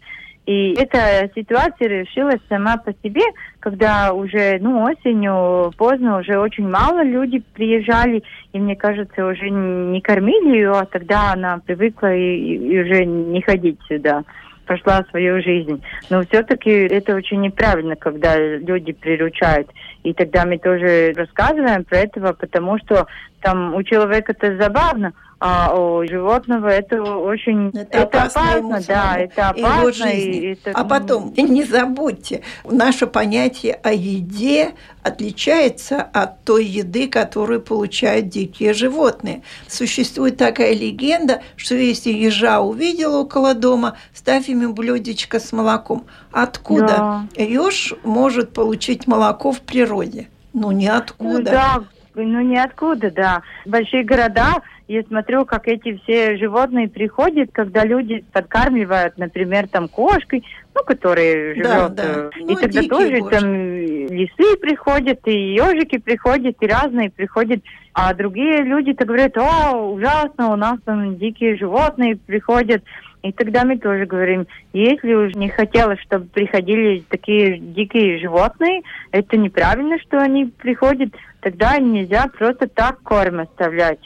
И 0.48 0.74
эта 0.80 1.30
ситуация 1.36 1.89
решилась 1.89 2.39
сама 2.48 2.77
по 2.77 2.94
себе, 3.04 3.22
когда 3.60 4.13
уже 4.13 4.58
ну, 4.62 4.82
осенью 4.84 5.74
поздно 5.77 6.20
уже 6.20 6.39
очень 6.39 6.70
мало 6.70 7.04
людей 7.04 7.44
приезжали, 7.54 8.24
и 8.54 8.60
мне 8.60 8.77
кажется, 8.77 9.25
уже 9.25 9.50
не 9.50 10.00
кормили 10.00 10.56
ее, 10.56 10.72
а 10.72 10.86
тогда 10.86 11.34
она 11.34 11.60
привыкла 11.60 12.16
и, 12.16 12.56
и 12.56 12.80
уже 12.80 13.04
не 13.04 13.42
ходить 13.42 13.77
сюда 13.89 14.24
прошла 14.66 15.01
свою 15.10 15.42
жизнь. 15.42 15.82
Но 16.10 16.24
все-таки 16.24 16.70
это 16.70 17.16
очень 17.16 17.39
неправильно, 17.39 17.96
когда 17.96 18.38
люди 18.38 18.92
приручают. 18.92 19.70
И 20.04 20.13
тогда 20.13 20.46
мы 20.46 20.58
тоже 20.58 21.13
рассказываем 21.16 21.86
про 21.86 22.00
этого, 22.00 22.34
потому 22.34 22.77
что 22.80 23.08
там 23.42 23.74
у 23.74 23.82
человека 23.84 24.34
это 24.38 24.58
забавно, 24.58 25.13
а 25.39 25.75
у 25.79 26.08
животного 26.08 26.67
это 26.67 27.01
очень 27.01 27.70
это, 27.70 27.98
это 27.98 28.24
опасно, 28.24 28.53
опасно 28.53 28.84
да, 28.88 29.17
это 29.17 29.50
опасно. 29.50 30.06
И 30.06 30.53
это... 30.53 30.72
А 30.72 30.84
потом 30.84 31.34
не 31.36 31.63
забудьте, 31.63 32.41
наше 32.65 33.06
понятие 33.06 33.79
о 33.84 33.91
еде 33.91 34.74
отличается 35.03 36.01
от 36.01 36.44
той 36.44 36.65
еды, 36.65 37.08
которую 37.08 37.62
получают 37.62 38.29
дикие 38.29 38.74
животные. 38.74 39.44
Существует 39.67 40.38
такая 40.38 40.74
легенда, 40.74 41.44
что 41.56 41.75
если 41.75 42.12
ежа 42.12 42.60
увидел 42.62 43.15
около 43.15 43.53
дома, 43.53 43.98
ставь 44.13 44.50
ему 44.50 44.74
блюдечко 44.74 45.39
с 45.39 45.51
молоком. 45.51 46.08
Откуда 46.32 47.27
да. 47.36 47.44
еж 47.44 47.94
может 48.03 48.53
получить 48.53 49.08
молоко 49.08 49.51
в 49.51 49.62
природе? 49.62 50.29
Ну, 50.53 50.72
ниоткуда. 50.72 51.38
Ну, 51.38 51.44
да, 51.44 51.84
ну, 52.24 52.42
ниоткуда, 52.42 53.12
да. 53.12 53.42
Большие 53.66 54.04
города 54.04 54.62
я 54.88 55.04
смотрю, 55.04 55.46
как 55.46 55.68
эти 55.68 55.98
все 55.98 56.38
животные 56.38 56.88
приходят, 56.88 57.50
когда 57.52 57.84
люди 57.84 58.24
подкармливают, 58.32 59.18
например, 59.18 59.68
там 59.68 59.90
кошкой, 59.90 60.44
ну, 60.74 60.84
которые 60.84 61.56
живет. 61.56 61.64
Да, 61.68 61.90
да. 61.90 62.04
Э, 62.04 62.30
и 62.40 62.46
ну, 62.46 62.56
тогда 62.56 62.82
тоже 62.84 63.20
кошки. 63.20 63.36
там 63.36 63.54
лисы 63.54 64.58
приходят, 64.62 65.20
и 65.26 65.56
ежики 65.56 65.98
приходят, 65.98 66.56
и 66.62 66.68
разные 66.68 67.10
приходят. 67.10 67.62
А 67.94 68.14
другие 68.14 68.64
люди-то 68.64 69.06
говорят, 69.06 69.38
о, 69.38 69.92
ужасно, 69.92 70.54
у 70.54 70.56
нас 70.56 70.80
там 70.86 71.18
дикие 71.18 71.58
животные 71.58 72.16
приходят. 72.16 72.84
И 73.24 73.32
тогда 73.34 73.66
мы 73.66 73.78
тоже 73.78 74.06
говорим, 74.06 74.48
если 74.72 75.14
уж 75.14 75.34
не 75.34 75.50
хотелось, 75.50 76.00
чтобы 76.02 76.28
приходили 76.28 77.04
такие 77.10 77.58
дикие 77.58 78.20
животные, 78.20 78.84
это 79.12 79.36
неправильно, 79.36 79.98
что 80.00 80.20
они 80.20 80.46
приходят, 80.46 81.14
тогда 81.50 81.80
нельзя 81.80 82.27
просто 82.27 82.68
так 82.68 83.01
корм 83.04 83.39
оставлять. 83.39 84.00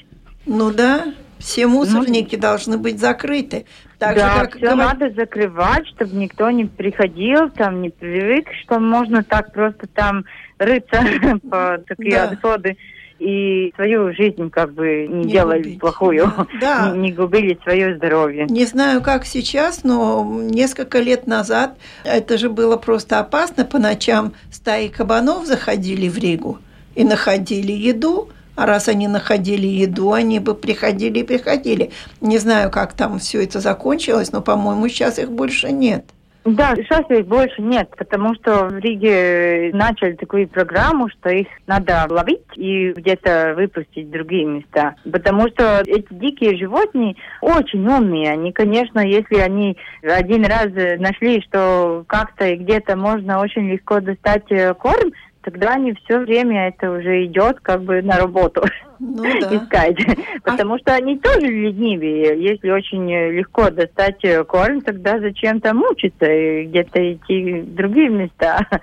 Ну 0.46 0.72
да, 0.72 1.06
все 1.40 1.66
мусорники 1.66 2.36
ну, 2.36 2.42
должны 2.42 2.78
быть 2.78 3.00
закрыты. 3.00 3.66
Так 3.98 4.16
да, 4.16 4.34
же, 4.34 4.40
как 4.42 4.58
все 4.58 4.72
говор... 4.72 4.78
надо 4.78 5.12
закрывать, 5.12 5.88
чтобы 5.88 6.16
никто 6.16 6.52
не 6.52 6.66
приходил, 6.66 7.50
там 7.50 7.82
не 7.82 7.90
привык, 7.90 8.48
что 8.64 8.80
можно 8.80 9.24
так 9.24 9.54
просто 9.54 9.88
там 9.88 10.26
рыться 10.60 11.04
по 11.50 11.80
такие 11.88 12.12
да. 12.12 12.24
отходы 12.30 12.78
и 13.18 13.72
свою 13.76 14.14
жизнь 14.14 14.50
как 14.50 14.74
бы 14.74 15.08
не, 15.08 15.26
не 15.26 15.32
делали 15.32 15.64
губить. 15.64 15.80
плохую, 15.80 16.32
да. 16.62 16.92
не, 16.96 17.00
не 17.00 17.12
губили 17.12 17.58
свое 17.64 17.96
здоровье. 17.96 18.46
Не 18.50 18.66
знаю, 18.66 19.02
как 19.02 19.26
сейчас, 19.26 19.84
но 19.84 20.24
несколько 20.44 21.00
лет 21.00 21.26
назад 21.26 21.78
это 22.04 22.38
же 22.38 22.50
было 22.50 22.78
просто 22.78 23.20
опасно. 23.20 23.66
По 23.66 23.80
ночам 23.80 24.34
стаи 24.52 24.90
кабанов 24.90 25.48
заходили 25.48 26.08
в 26.08 26.20
Ригу 26.20 26.60
и 26.96 27.04
находили 27.04 27.72
еду, 27.72 28.30
а 28.56 28.66
раз 28.66 28.88
они 28.88 29.08
находили 29.08 29.68
еду, 29.68 30.14
они 30.14 30.40
бы 30.40 30.54
приходили 30.54 31.20
и 31.20 31.24
приходили. 31.24 31.92
Не 32.20 32.38
знаю, 32.38 32.70
как 32.70 32.94
там 32.94 33.20
все 33.20 33.44
это 33.44 33.60
закончилось, 33.60 34.32
но, 34.32 34.42
по-моему, 34.42 34.88
сейчас 34.88 35.20
их 35.20 35.32
больше 35.32 35.72
нет. 35.72 36.06
Да, 36.44 36.74
сейчас 36.76 37.02
их 37.12 37.28
больше 37.28 37.62
нет, 37.62 37.92
потому 37.96 38.34
что 38.34 38.66
в 38.66 38.80
Риге 38.80 39.70
начали 39.74 40.14
такую 40.14 40.48
программу, 40.48 41.08
что 41.10 41.30
их 41.30 41.48
надо 41.68 42.08
ловить 42.10 42.42
и 42.56 42.94
где-то 42.94 43.54
выпустить 43.56 44.08
в 44.08 44.12
другие 44.12 44.46
места. 44.46 44.96
Потому 45.04 45.48
что 45.50 45.84
эти 45.86 46.08
дикие 46.10 46.58
животные 46.58 47.16
очень 47.42 47.86
умные. 47.88 48.32
Они, 48.32 48.52
конечно, 48.52 49.02
если 49.02 49.36
они 49.36 49.78
один 50.02 50.44
раз 50.46 50.70
нашли, 50.98 51.42
что 51.42 52.06
как-то 52.08 52.48
и 52.48 52.56
где-то 52.56 52.96
можно 52.96 53.40
очень 53.40 53.70
легко 53.70 54.00
достать 54.00 54.52
э, 54.52 54.74
корм, 54.74 55.12
тогда 55.42 55.76
не 55.78 55.94
все 55.94 56.20
время 56.20 56.68
это 56.68 56.92
уже 56.92 57.26
идет 57.26 57.60
как 57.62 57.84
бы 57.84 58.02
на 58.02 58.18
работу 58.18 58.64
ну, 59.00 59.24
да. 59.42 59.56
искать. 59.56 59.98
А 60.44 60.52
Потому 60.52 60.76
а... 60.76 60.80
что 60.80 60.94
они 60.94 61.18
тоже 61.18 61.48
ленивые. 61.48 62.42
Если 62.42 62.70
очень 62.70 63.10
легко 63.10 63.70
достать 63.70 64.22
корм, 64.48 64.82
тогда 64.82 65.20
зачем-то 65.20 65.74
мучиться 65.74 66.26
и 66.26 66.66
где-то 66.66 67.14
идти 67.14 67.62
в 67.62 67.76
другие 67.76 68.10
места. 68.10 68.66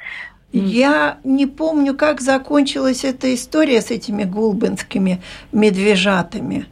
Я 0.53 1.19
не 1.25 1.47
помню, 1.47 1.95
как 1.95 2.21
закончилась 2.21 3.05
эта 3.05 3.35
история 3.35 3.83
с 3.83 3.91
этими 3.91 4.25
гулбинскими 4.25 5.21
медвежатами. 5.53 6.67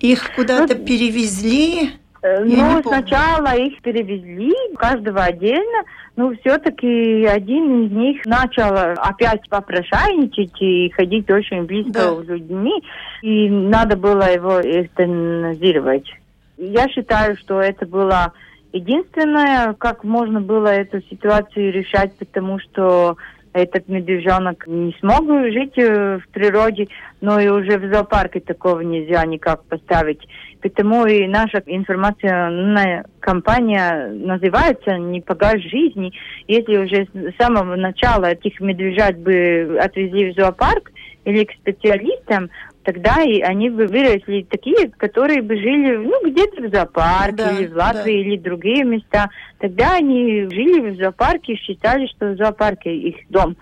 Их 0.00 0.34
куда-то 0.36 0.76
ну, 0.76 0.84
перевезли. 0.84 1.92
Э, 2.22 2.44
ну, 2.44 2.82
сначала 2.82 3.56
их 3.56 3.80
перевезли, 3.80 4.52
каждого 4.76 5.22
отдельно, 5.22 5.84
ну, 6.16 6.34
все-таки 6.40 7.26
один 7.26 7.86
из 7.86 7.92
них 7.92 8.24
начал 8.24 8.74
опять 8.96 9.46
попрошайничать 9.50 10.60
и 10.60 10.90
ходить 10.90 11.30
очень 11.30 11.64
близко 11.64 11.92
да. 11.92 12.22
с 12.22 12.26
людьми, 12.26 12.82
и 13.22 13.48
надо 13.50 13.96
было 13.96 14.32
его 14.32 14.60
эвтаназировать. 14.60 16.10
Я 16.56 16.88
считаю, 16.88 17.36
что 17.36 17.60
это 17.60 17.84
было 17.86 18.32
единственное, 18.72 19.74
как 19.74 20.04
можно 20.04 20.40
было 20.40 20.68
эту 20.68 21.02
ситуацию 21.02 21.70
решать, 21.70 22.16
потому 22.16 22.58
что 22.60 23.18
этот 23.52 23.88
медвежонок 23.88 24.66
не 24.66 24.94
смог 25.00 25.26
жить 25.50 25.78
э, 25.78 26.18
в 26.18 26.28
природе, 26.28 26.88
но 27.20 27.40
и 27.40 27.48
уже 27.48 27.78
в 27.78 27.90
зоопарке 27.90 28.40
такого 28.40 28.80
нельзя 28.80 29.24
никак 29.24 29.64
поставить. 29.64 30.20
Поэтому 30.62 31.06
и 31.06 31.26
наша 31.26 31.62
информационная 31.66 33.04
кампания 33.20 34.08
называется 34.12 34.98
«Не 34.98 35.20
погас 35.20 35.60
жизни». 35.60 36.12
Если 36.48 36.76
уже 36.76 37.06
с 37.12 37.36
самого 37.42 37.76
начала 37.76 38.26
этих 38.26 38.60
медвежат 38.60 39.18
бы 39.18 39.78
отвезли 39.80 40.32
в 40.32 40.34
зоопарк, 40.34 40.90
или 41.26 41.44
к 41.44 41.52
специалистам, 41.54 42.50
тогда 42.84 43.20
и 43.22 43.40
они 43.40 43.68
бы 43.68 43.86
выросли 43.86 44.46
такие, 44.48 44.88
которые 44.96 45.42
бы 45.42 45.56
жили 45.56 45.96
ну, 45.96 46.24
где-то 46.24 46.62
в 46.62 46.70
зоопарке 46.72 47.36
да, 47.36 47.50
или 47.50 47.66
в 47.66 47.74
Латвии 47.74 48.22
да. 48.22 48.28
или 48.28 48.36
другие 48.38 48.84
места. 48.84 49.28
Тогда 49.58 49.96
они 49.96 50.42
жили 50.48 50.90
в 50.90 50.96
зоопарке 50.96 51.54
и 51.54 51.56
считали, 51.56 52.06
что 52.06 52.28
в 52.28 52.36
зоопарке 52.36 52.94
их 52.94 53.16
дом. 53.28 53.56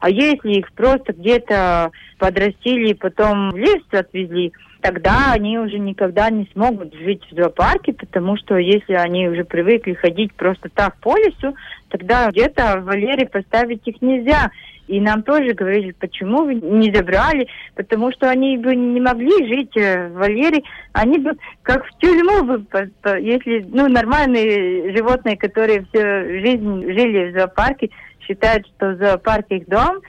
А 0.00 0.10
если 0.10 0.58
их 0.58 0.72
просто 0.72 1.12
где-то 1.12 1.92
подрастили 2.18 2.90
и 2.90 2.94
потом 2.94 3.52
в 3.52 3.56
лес 3.56 3.82
отвезли, 3.92 4.52
тогда 4.84 5.32
они 5.32 5.58
уже 5.58 5.78
никогда 5.78 6.28
не 6.28 6.46
смогут 6.52 6.92
жить 6.92 7.22
в 7.30 7.34
зоопарке, 7.34 7.94
потому 7.94 8.36
что 8.36 8.58
если 8.58 8.92
они 8.92 9.30
уже 9.30 9.42
привыкли 9.42 9.94
ходить 9.94 10.34
просто 10.34 10.68
так 10.68 10.94
по 10.98 11.16
лесу, 11.16 11.56
тогда 11.88 12.28
где-то 12.30 12.80
в 12.80 12.84
вольере 12.84 13.26
поставить 13.26 13.80
их 13.86 14.02
нельзя. 14.02 14.50
И 14.86 15.00
нам 15.00 15.22
тоже 15.22 15.54
говорили, 15.54 15.92
почему 15.92 16.44
вы 16.44 16.56
не 16.56 16.94
забрали, 16.94 17.48
потому 17.74 18.12
что 18.12 18.28
они 18.28 18.58
бы 18.58 18.76
не 18.76 19.00
могли 19.00 19.48
жить 19.48 19.74
э, 19.74 20.08
в 20.08 20.18
вольере, 20.18 20.62
они 20.92 21.16
бы 21.16 21.32
как 21.62 21.86
в 21.86 21.98
тюрьму 21.98 22.66
если 23.22 23.66
ну 23.70 23.88
нормальные 23.88 24.94
животные, 24.94 25.38
которые 25.38 25.86
всю 25.86 25.98
жизнь 25.98 26.82
жили 26.92 27.30
в 27.30 27.32
зоопарке, 27.32 27.88
считают, 28.20 28.66
что 28.76 28.96
зоопарк 28.96 29.46
их 29.48 29.66
дом, 29.66 30.02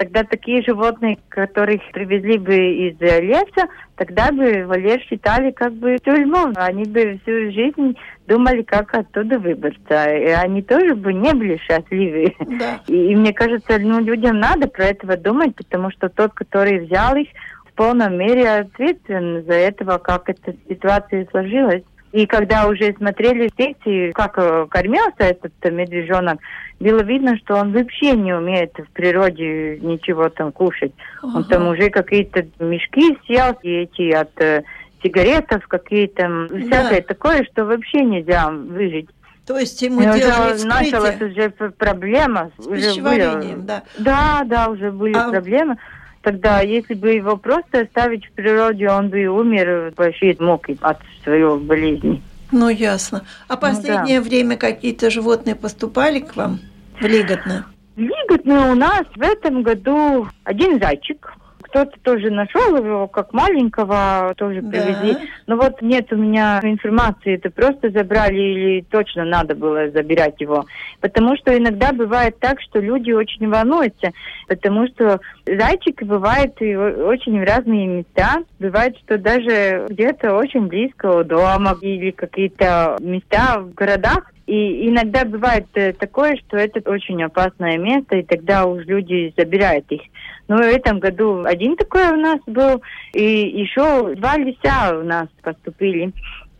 тогда 0.00 0.24
такие 0.24 0.62
животные, 0.62 1.18
которых 1.28 1.82
привезли 1.92 2.38
бы 2.38 2.54
из 2.54 2.98
леса, 2.98 3.68
тогда 3.96 4.32
бы 4.32 4.64
вольер 4.64 4.98
считали 5.02 5.50
как 5.50 5.74
бы 5.74 5.98
тюрьму. 6.02 6.54
Они 6.56 6.84
бы 6.84 7.20
всю 7.22 7.52
жизнь 7.52 7.98
думали, 8.26 8.62
как 8.62 8.94
оттуда 8.94 9.38
выбраться. 9.38 10.10
И 10.10 10.28
они 10.28 10.62
тоже 10.62 10.94
бы 10.94 11.12
не 11.12 11.34
были 11.34 11.58
счастливы. 11.58 12.34
Да. 12.58 12.80
И, 12.86 13.12
и 13.12 13.14
мне 13.14 13.34
кажется, 13.34 13.78
ну, 13.78 14.00
людям 14.00 14.40
надо 14.40 14.68
про 14.68 14.86
это 14.86 15.16
думать, 15.18 15.54
потому 15.54 15.90
что 15.90 16.08
тот, 16.08 16.32
который 16.32 16.78
взял 16.78 17.14
их, 17.16 17.28
в 17.66 17.74
полной 17.74 18.08
мере 18.10 18.48
ответственен 18.48 19.44
за 19.44 19.52
этого, 19.52 19.98
как 19.98 20.30
эта 20.30 20.54
ситуация 20.66 21.26
сложилась. 21.30 21.82
И 22.12 22.26
когда 22.26 22.66
уже 22.66 22.92
смотрели 22.94 23.50
секции, 23.56 24.10
как 24.12 24.36
э, 24.36 24.66
кормился 24.68 25.14
этот 25.18 25.52
медвежонок, 25.64 26.40
было 26.80 27.02
видно, 27.02 27.36
что 27.38 27.54
он 27.54 27.72
вообще 27.72 28.12
не 28.12 28.32
умеет 28.32 28.72
в 28.76 28.90
природе 28.92 29.78
ничего 29.78 30.28
там 30.28 30.50
кушать. 30.50 30.92
Ага. 31.22 31.36
Он 31.36 31.44
там 31.44 31.68
уже 31.68 31.88
какие-то 31.90 32.46
мешки 32.58 33.16
съел, 33.26 33.56
и 33.62 33.82
эти 33.82 34.10
от 34.10 34.40
э, 34.40 34.64
сигаретов 35.02 35.66
какие-то, 35.68 36.48
да. 36.50 36.58
всякое 36.58 37.02
такое, 37.02 37.44
что 37.44 37.64
вообще 37.64 38.04
нельзя 38.04 38.50
выжить. 38.50 39.08
То 39.46 39.58
есть 39.58 39.80
ему 39.82 40.00
делали 40.00 40.54
уже 40.54 40.66
началась 40.66 41.20
уже 41.20 41.50
проблема. 41.50 42.50
С 42.58 42.66
уже 42.66 42.76
пищеварением, 42.76 43.60
были, 43.60 43.66
да. 43.66 43.82
Да, 43.98 44.42
да, 44.44 44.68
уже 44.68 44.90
были 44.90 45.16
а... 45.16 45.30
проблемы. 45.30 45.76
Тогда, 46.22 46.60
если 46.60 46.94
бы 46.94 47.12
его 47.12 47.36
просто 47.36 47.80
оставить 47.80 48.26
в 48.26 48.32
природе, 48.32 48.90
он 48.90 49.08
бы 49.08 49.26
умер 49.26 49.94
вообще 49.96 50.36
мог 50.38 50.66
от 50.80 50.98
своей 51.24 51.58
болезни. 51.58 52.22
Ну, 52.52 52.68
ясно. 52.68 53.24
А 53.48 53.56
последнее 53.56 54.18
ну, 54.18 54.24
да. 54.24 54.28
время 54.28 54.56
какие-то 54.56 55.08
животные 55.10 55.54
поступали 55.54 56.20
к 56.20 56.36
вам 56.36 56.60
в 57.00 57.04
Лиготно? 57.04 57.66
Лиготно 57.96 58.72
у 58.72 58.74
нас 58.74 59.04
в 59.14 59.22
этом 59.22 59.62
году 59.62 60.26
один 60.44 60.78
зайчик 60.78 61.32
кто-то 61.70 61.92
тоже 62.02 62.30
нашел 62.30 62.76
его, 62.76 63.06
как 63.06 63.32
маленького, 63.32 64.34
тоже 64.36 64.60
привезли. 64.60 65.14
Да. 65.14 65.20
Но 65.46 65.56
вот 65.56 65.80
нет 65.80 66.12
у 66.12 66.16
меня 66.16 66.60
информации, 66.62 67.36
это 67.36 67.50
просто 67.50 67.90
забрали 67.90 68.36
или 68.36 68.80
точно 68.90 69.24
надо 69.24 69.54
было 69.54 69.90
забирать 69.90 70.40
его. 70.40 70.66
Потому 71.00 71.36
что 71.36 71.56
иногда 71.56 71.92
бывает 71.92 72.38
так, 72.40 72.60
что 72.60 72.80
люди 72.80 73.12
очень 73.12 73.48
волнуются, 73.48 74.10
потому 74.48 74.86
что 74.88 75.20
зайчики 75.46 76.04
бывают 76.04 76.60
и 76.60 76.74
очень 76.74 77.40
в 77.40 77.44
разные 77.44 77.86
места. 77.86 78.42
Бывает, 78.58 78.96
что 79.04 79.16
даже 79.16 79.86
где-то 79.88 80.34
очень 80.34 80.66
близко 80.66 81.20
у 81.20 81.24
дома 81.24 81.76
или 81.80 82.10
какие-то 82.10 82.96
места 83.00 83.60
в 83.60 83.74
городах, 83.74 84.32
и 84.50 84.88
иногда 84.88 85.24
бывает 85.24 85.66
э, 85.74 85.92
такое, 85.92 86.36
что 86.36 86.56
это 86.56 86.80
очень 86.90 87.22
опасное 87.22 87.78
место, 87.78 88.16
и 88.16 88.24
тогда 88.24 88.66
уж 88.66 88.84
люди 88.84 89.32
забирают 89.36 89.84
их. 89.90 90.00
Но 90.48 90.56
в 90.56 90.60
этом 90.60 90.98
году 90.98 91.44
один 91.44 91.76
такой 91.76 92.08
у 92.10 92.16
нас 92.16 92.40
был, 92.46 92.82
и 93.12 93.22
еще 93.22 94.16
два 94.16 94.36
лиса 94.36 94.98
у 94.98 95.04
нас 95.04 95.28
поступили. 95.42 96.12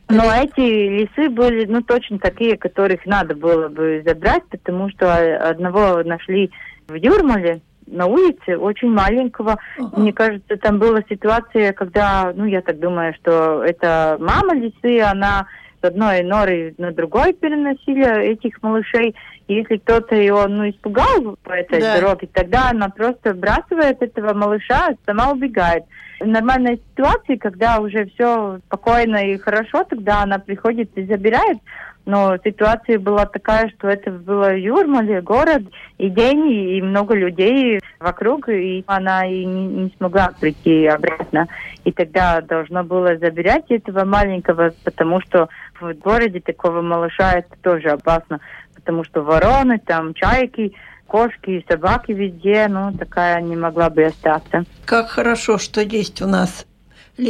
Но 0.09 0.22
эти 0.33 0.61
лисы 0.61 1.29
были, 1.31 1.66
ну, 1.66 1.83
точно 1.83 2.20
такие, 2.20 2.57
которых 2.57 3.05
надо 3.07 3.35
было 3.35 3.68
бы 3.68 4.03
забрать, 4.07 4.44
потому 4.50 4.88
что 4.90 5.48
одного 5.48 6.05
нашли 6.05 6.53
в 6.87 6.94
Юрмале, 6.94 7.61
на 7.88 8.07
улице, 8.07 8.57
очень 8.57 8.90
маленького. 8.90 9.59
Uh-huh. 9.76 10.00
Мне 10.00 10.12
кажется, 10.12 10.57
там 10.59 10.79
была 10.79 11.00
ситуация, 11.09 11.72
когда, 11.72 12.33
ну, 12.37 12.44
я 12.44 12.61
так 12.61 12.79
думаю, 12.79 13.14
что 13.14 13.64
это 13.64 14.16
мама 14.20 14.55
лисы, 14.55 15.00
она 15.00 15.48
с 15.80 15.84
одной 15.84 16.22
норы 16.22 16.74
на 16.78 16.92
другой 16.92 17.32
переносили 17.32 18.32
этих 18.32 18.62
малышей. 18.62 19.14
Если 19.48 19.78
кто-то 19.78 20.14
его 20.14 20.46
ну, 20.46 20.68
испугал 20.68 21.36
по 21.42 21.52
этой 21.52 21.80
да. 21.80 21.98
дороге, 21.98 22.28
тогда 22.32 22.70
она 22.70 22.88
просто 22.88 23.34
бросает 23.34 24.00
этого 24.00 24.32
малыша, 24.34 24.90
сама 25.06 25.32
убегает. 25.32 25.84
В 26.20 26.26
нормальной 26.26 26.76
ситуации, 26.76 27.36
когда 27.36 27.80
уже 27.80 28.06
все 28.06 28.60
спокойно 28.66 29.16
и 29.16 29.38
хорошо, 29.38 29.84
тогда 29.84 30.22
она 30.22 30.38
приходит 30.38 30.90
и 30.96 31.04
забирает. 31.04 31.58
Но 32.06 32.36
ситуация 32.42 32.98
была 32.98 33.26
такая, 33.26 33.68
что 33.70 33.88
это 33.88 34.10
было 34.10 34.56
Юрмале, 34.56 35.20
город, 35.20 35.62
и 35.98 36.08
день, 36.08 36.50
и 36.50 36.82
много 36.82 37.14
людей 37.14 37.78
вокруг, 37.98 38.48
и 38.48 38.82
она 38.86 39.26
и 39.26 39.44
не, 39.44 39.66
не 39.66 39.94
смогла 39.96 40.32
прийти 40.40 40.86
обратно. 40.86 41.46
И 41.84 41.92
тогда 41.92 42.40
должно 42.40 42.84
было 42.84 43.16
забирать 43.18 43.70
этого 43.70 44.04
маленького, 44.04 44.72
потому 44.84 45.20
что 45.20 45.48
в 45.80 45.92
городе 45.94 46.40
такого 46.40 46.82
малыша 46.82 47.32
это 47.32 47.56
тоже 47.62 47.88
опасно, 47.88 48.40
потому 48.74 49.04
что 49.04 49.22
вороны, 49.22 49.78
там 49.78 50.14
чайки, 50.14 50.74
кошки 51.06 51.50
и 51.50 51.66
собаки 51.68 52.12
везде, 52.12 52.66
ну, 52.68 52.92
такая 52.92 53.40
не 53.40 53.56
могла 53.56 53.90
бы 53.90 54.04
остаться. 54.04 54.64
Как 54.84 55.08
хорошо, 55.08 55.58
что 55.58 55.80
есть 55.80 56.22
у 56.22 56.26
нас 56.26 56.66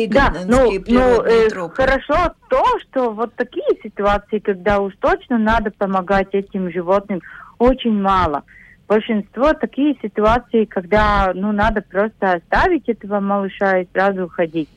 да, 0.09 0.33
ну, 0.47 0.71
ну 0.87 1.23
э, 1.23 1.49
хорошо 1.75 2.35
то, 2.49 2.65
что 2.81 3.11
вот 3.11 3.35
такие 3.35 3.67
ситуации, 3.83 4.39
когда 4.39 4.79
уж 4.79 4.95
точно 5.01 5.39
надо 5.39 5.71
помогать 5.71 6.29
этим 6.33 6.71
животным, 6.71 7.21
очень 7.59 8.01
мало. 8.01 8.45
Большинство 8.89 9.53
такие 9.53 9.97
ситуации, 10.03 10.65
когда 10.65 11.33
ну 11.35 11.53
надо 11.53 11.83
просто 11.83 12.33
оставить 12.33 12.89
этого 12.89 13.21
малыша 13.21 13.79
и 13.79 13.89
сразу 13.93 14.25
уходить. 14.25 14.69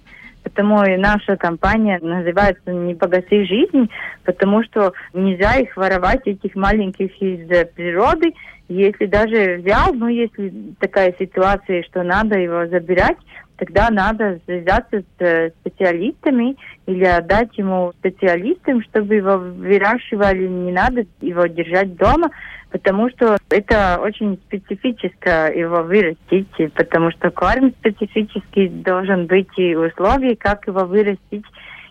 Потому 0.43 0.83
и 0.83 0.97
наша 0.97 1.37
компания 1.37 1.99
называется 2.01 2.71
«Не 2.71 2.95
погаси 2.95 3.45
жизнь», 3.45 3.89
потому 4.23 4.63
что 4.63 4.93
нельзя 5.13 5.55
их 5.55 5.75
воровать, 5.77 6.21
этих 6.25 6.55
маленьких 6.55 7.09
из 7.21 7.47
природы. 7.69 8.33
Если 8.67 9.05
даже 9.05 9.57
взял, 9.57 9.93
ну, 9.93 10.07
если 10.07 10.53
такая 10.79 11.13
ситуация, 11.17 11.83
что 11.83 12.03
надо 12.03 12.37
его 12.37 12.67
забирать, 12.67 13.17
тогда 13.57 13.89
надо 13.89 14.39
связаться 14.45 15.01
с 15.01 15.21
э, 15.21 15.51
специалистами 15.61 16.57
или 16.85 17.05
отдать 17.05 17.57
ему 17.57 17.93
специалистам, 17.99 18.81
чтобы 18.83 19.15
его 19.15 19.37
выращивали. 19.37 20.47
Не 20.47 20.71
надо 20.71 21.05
его 21.21 21.45
держать 21.45 21.95
дома, 21.95 22.29
потому 22.73 23.07
что 23.11 23.37
это 23.49 23.99
очень 24.01 24.39
специфическое 24.47 25.53
его 25.53 25.83
вырастить, 25.83 26.49
потому 26.73 27.11
что 27.11 27.29
корм 27.29 27.71
специфический 27.79 28.67
должен 28.67 29.27
быть 29.27 29.47
и 29.57 29.75
условия, 29.75 30.35
как 30.35 30.65
его 30.65 30.83
вырастить. 30.83 31.45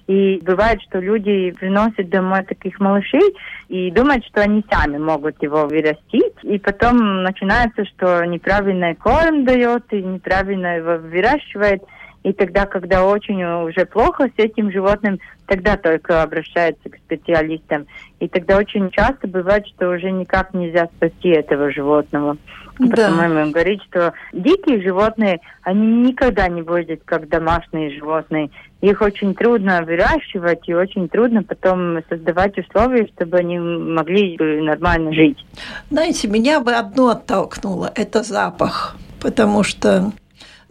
И 0.08 0.40
бывает, 0.42 0.82
что 0.82 0.98
люди 0.98 1.52
приносят 1.52 2.10
домой 2.10 2.42
таких 2.42 2.80
малышей 2.80 3.32
и 3.68 3.92
думают, 3.92 4.24
что 4.26 4.40
они 4.40 4.64
сами 4.68 4.98
могут 4.98 5.40
его 5.40 5.68
вырастить. 5.68 6.34
И 6.42 6.58
потом 6.58 7.22
начинается, 7.22 7.84
что 7.84 8.24
неправильный 8.24 8.96
корм 8.96 9.44
дает 9.44 9.84
и 9.92 10.02
неправильно 10.02 10.78
его 10.78 10.98
выращивает. 10.98 11.84
И 12.22 12.32
тогда, 12.32 12.66
когда 12.66 13.04
очень 13.04 13.42
уже 13.42 13.84
плохо 13.84 14.28
с 14.28 14.38
этим 14.38 14.70
животным, 14.70 15.18
тогда 15.46 15.76
только 15.76 16.22
обращаются 16.22 16.88
к 16.88 16.96
специалистам. 16.96 17.86
И 18.20 18.28
тогда 18.28 18.58
очень 18.58 18.90
часто 18.90 19.26
бывает, 19.26 19.66
что 19.66 19.90
уже 19.90 20.10
никак 20.12 20.54
нельзя 20.54 20.88
спасти 20.96 21.30
этого 21.30 21.72
животного. 21.72 22.36
Да. 22.78 23.08
По-моему, 23.08 23.50
говорить, 23.50 23.82
что 23.90 24.12
дикие 24.32 24.80
животные, 24.82 25.40
они 25.62 26.08
никогда 26.08 26.48
не 26.48 26.62
будут 26.62 27.02
как 27.04 27.28
домашние 27.28 27.90
животные. 27.98 28.50
Их 28.80 29.00
очень 29.02 29.34
трудно 29.34 29.82
выращивать 29.82 30.68
и 30.68 30.74
очень 30.74 31.08
трудно 31.08 31.42
потом 31.42 31.98
создавать 32.08 32.56
условия, 32.58 33.08
чтобы 33.14 33.38
они 33.38 33.58
могли 33.58 34.36
нормально 34.62 35.12
жить. 35.12 35.38
Знаете, 35.90 36.28
меня 36.28 36.60
бы 36.60 36.72
одно 36.72 37.10
оттолкнуло– 37.10 37.92
это 37.94 38.22
запах. 38.22 38.96
Потому 39.20 39.62
что 39.62 40.10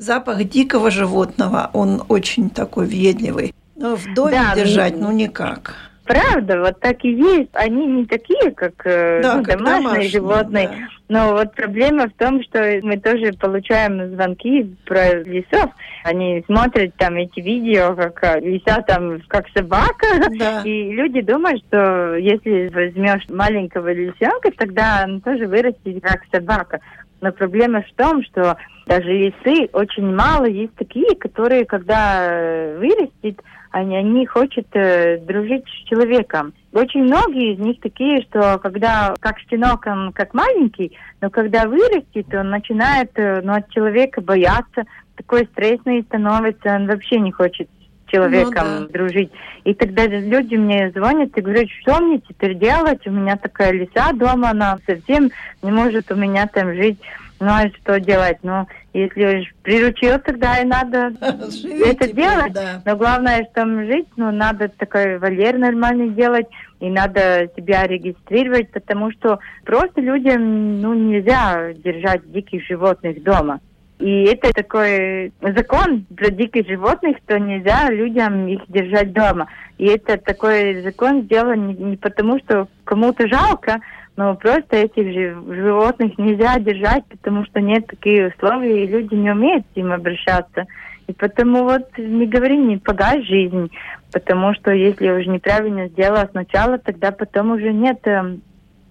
запах 0.02 0.44
дикого 0.44 0.92
животного, 0.92 1.70
он 1.74 2.04
очень 2.10 2.50
такой 2.50 2.88
въедливый. 2.88 3.54
Но 3.76 3.96
в 3.96 4.14
доме 4.14 4.32
да, 4.32 4.56
держать, 4.56 4.98
ну 4.98 5.12
никак. 5.12 5.76
правда, 6.06 6.60
вот 6.60 6.80
так 6.80 7.04
и 7.04 7.12
есть. 7.12 7.50
Они 7.54 7.86
не 7.86 8.06
такие, 8.06 8.52
как, 8.52 8.74
э, 8.86 9.22
да, 9.24 9.38
ну, 9.38 9.44
как 9.44 9.58
домашние, 9.58 9.82
домашние 9.84 10.10
животные. 10.10 10.68
Да. 10.68 10.76
Но 11.12 11.34
вот 11.34 11.54
проблема 11.56 12.08
в 12.08 12.14
том, 12.14 12.42
что 12.44 12.80
мы 12.84 12.98
тоже 12.98 13.34
получаем 13.34 14.14
звонки 14.14 14.76
про 14.86 15.24
лесов. 15.24 15.72
Они 16.04 16.44
смотрят 16.46 16.96
там 16.96 17.16
эти 17.16 17.40
видео, 17.40 17.96
как 17.96 18.24
э, 18.24 18.40
лиса 18.40 18.82
там 18.84 19.20
как 19.28 19.46
собака. 19.56 20.08
Да. 20.38 20.62
И 20.66 20.92
люди 20.92 21.22
думают, 21.22 21.64
что 21.68 22.16
если 22.16 22.70
возьмешь 22.70 23.28
маленького 23.30 23.92
лисенка, 23.92 24.52
тогда 24.58 25.06
он 25.06 25.22
тоже 25.22 25.48
вырастет 25.48 26.02
как 26.02 26.22
собака. 26.32 26.80
Но 27.22 27.32
проблема 27.32 27.84
в 27.84 27.96
том, 27.96 28.24
что 28.24 28.58
даже 28.88 29.08
лисы 29.08 29.70
очень 29.74 30.14
мало 30.14 30.46
есть 30.46 30.74
такие, 30.76 31.16
которые, 31.16 31.66
когда 31.66 32.26
э, 32.26 32.78
вырастет, 32.80 33.40
они, 33.70 33.96
они 33.96 34.26
хотят 34.26 34.66
э, 34.74 35.20
дружить 35.20 35.64
с 35.66 35.88
человеком. 35.88 36.54
Очень 36.74 37.04
многие 37.04 37.54
из 37.54 37.60
них 37.60 37.80
такие, 37.80 38.24
что 38.24 38.58
когда 38.58 39.14
как 39.20 39.38
щенок, 39.40 39.86
он 39.86 40.12
как 40.14 40.34
маленький, 40.34 40.98
но 41.22 41.30
когда 41.30 41.68
вырастет, 41.68 42.34
он 42.34 42.50
начинает 42.50 43.12
э, 43.16 43.42
ну, 43.44 43.54
от 43.54 43.70
человека 43.70 44.20
бояться, 44.20 44.84
такой 45.16 45.46
стрессный 45.54 46.02
становится, 46.02 46.76
он 46.76 46.88
вообще 46.88 47.20
не 47.20 47.32
хочет 47.32 47.70
человеком 48.12 48.67
ну, 48.67 48.80
да. 48.82 48.88
дружить. 48.88 49.32
И 49.63 49.74
тогда 49.74 50.06
люди 50.06 50.56
мне 50.56 50.91
звонят 50.91 51.38
и 51.38 51.41
говорят, 51.41 51.67
что 51.82 52.00
мне 52.00 52.19
теперь 52.19 52.56
делать? 52.56 53.06
У 53.06 53.12
меня 53.12 53.38
такая 53.38 53.71
лиса 53.71 54.12
дома, 54.13 54.52
она 54.52 54.78
совсем 54.86 55.32
не 55.62 55.71
может 55.71 56.12
у 56.12 56.15
меня 56.15 56.47
там 56.47 56.74
жить. 56.76 57.00
Ну 57.39 57.47
а 57.47 57.67
что 57.69 58.00
делать? 58.00 58.38
Ну, 58.43 58.67
если 58.93 59.39
уж 59.39 59.54
приручил, 59.63 60.19
тогда 60.19 60.60
и 60.60 60.65
надо 60.65 61.10
Живите, 61.50 61.89
это 61.89 62.13
делать. 62.13 62.54
Да. 62.54 62.82
Но 62.86 62.95
главное, 62.95 63.47
что 63.52 63.65
жить, 63.86 64.08
ну, 64.15 64.32
надо 64.32 64.69
такой 64.69 65.17
вольер 65.17 65.58
нормальный 65.58 66.10
делать, 66.10 66.45
и 66.80 66.89
надо 66.89 67.50
себя 67.56 67.88
регистрировать, 67.88 68.69
потому 68.71 69.12
что 69.12 69.39
просто 69.65 70.02
людям, 70.02 70.82
ну, 70.82 70.93
нельзя 70.93 71.74
держать 71.74 72.32
диких 72.32 72.63
животных 72.65 73.24
дома. 73.24 73.60
И 74.02 74.24
это 74.24 74.52
такой 74.52 75.32
закон 75.42 76.06
про 76.18 76.32
диких 76.32 76.68
животных, 76.68 77.18
что 77.24 77.40
нельзя 77.40 77.92
людям 77.92 78.48
их 78.48 78.62
держать 78.68 79.14
дома. 79.14 79.48
И 79.78 79.86
это 79.86 80.18
такой 80.18 80.82
закон 80.82 81.22
сделан 81.22 81.68
не, 81.68 81.74
не 81.76 81.98
потому, 81.98 82.40
что 82.40 82.68
кому-то 82.84 83.28
жалко, 83.28 83.80
но 84.18 84.34
просто 84.36 84.78
этих 84.78 85.06
животных 85.14 86.18
нельзя 86.18 86.58
держать, 86.58 87.06
потому 87.06 87.46
что 87.46 87.62
нет 87.62 87.86
таких 87.86 88.34
условий, 88.34 88.84
и 88.84 88.88
люди 88.88 89.14
не 89.14 89.30
умеют 89.30 89.66
с 89.72 89.76
ним 89.76 89.92
обращаться. 89.92 90.66
И 91.06 91.14
потому 91.14 91.66
вот 91.66 91.96
не 92.00 92.26
говори, 92.26 92.58
не 92.58 92.78
погай 92.78 93.24
жизнь, 93.24 93.70
потому 94.12 94.56
что 94.56 94.72
если 94.72 95.12
уже 95.12 95.30
неправильно 95.30 95.90
сделала 95.90 96.28
сначала, 96.32 96.80
тогда 96.80 97.12
потом 97.12 97.52
уже 97.52 97.72
нет 97.72 98.00
э, 98.08 98.38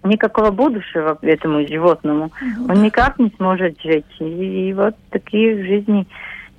никакого 0.03 0.51
будущего 0.51 1.17
этому 1.21 1.65
животному. 1.67 2.31
Он 2.69 2.81
никак 2.81 3.19
не 3.19 3.31
сможет 3.37 3.79
жить. 3.81 4.05
И, 4.19 4.69
и 4.69 4.73
вот 4.73 4.95
такие 5.09 5.55
в 5.55 5.65
жизни 5.65 6.07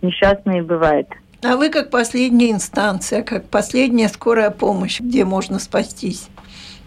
несчастные 0.00 0.62
бывают. 0.62 1.08
А 1.44 1.56
вы 1.56 1.70
как 1.70 1.90
последняя 1.90 2.52
инстанция, 2.52 3.22
как 3.22 3.48
последняя 3.48 4.08
скорая 4.08 4.50
помощь, 4.50 5.00
где 5.00 5.24
можно 5.24 5.58
спастись? 5.58 6.28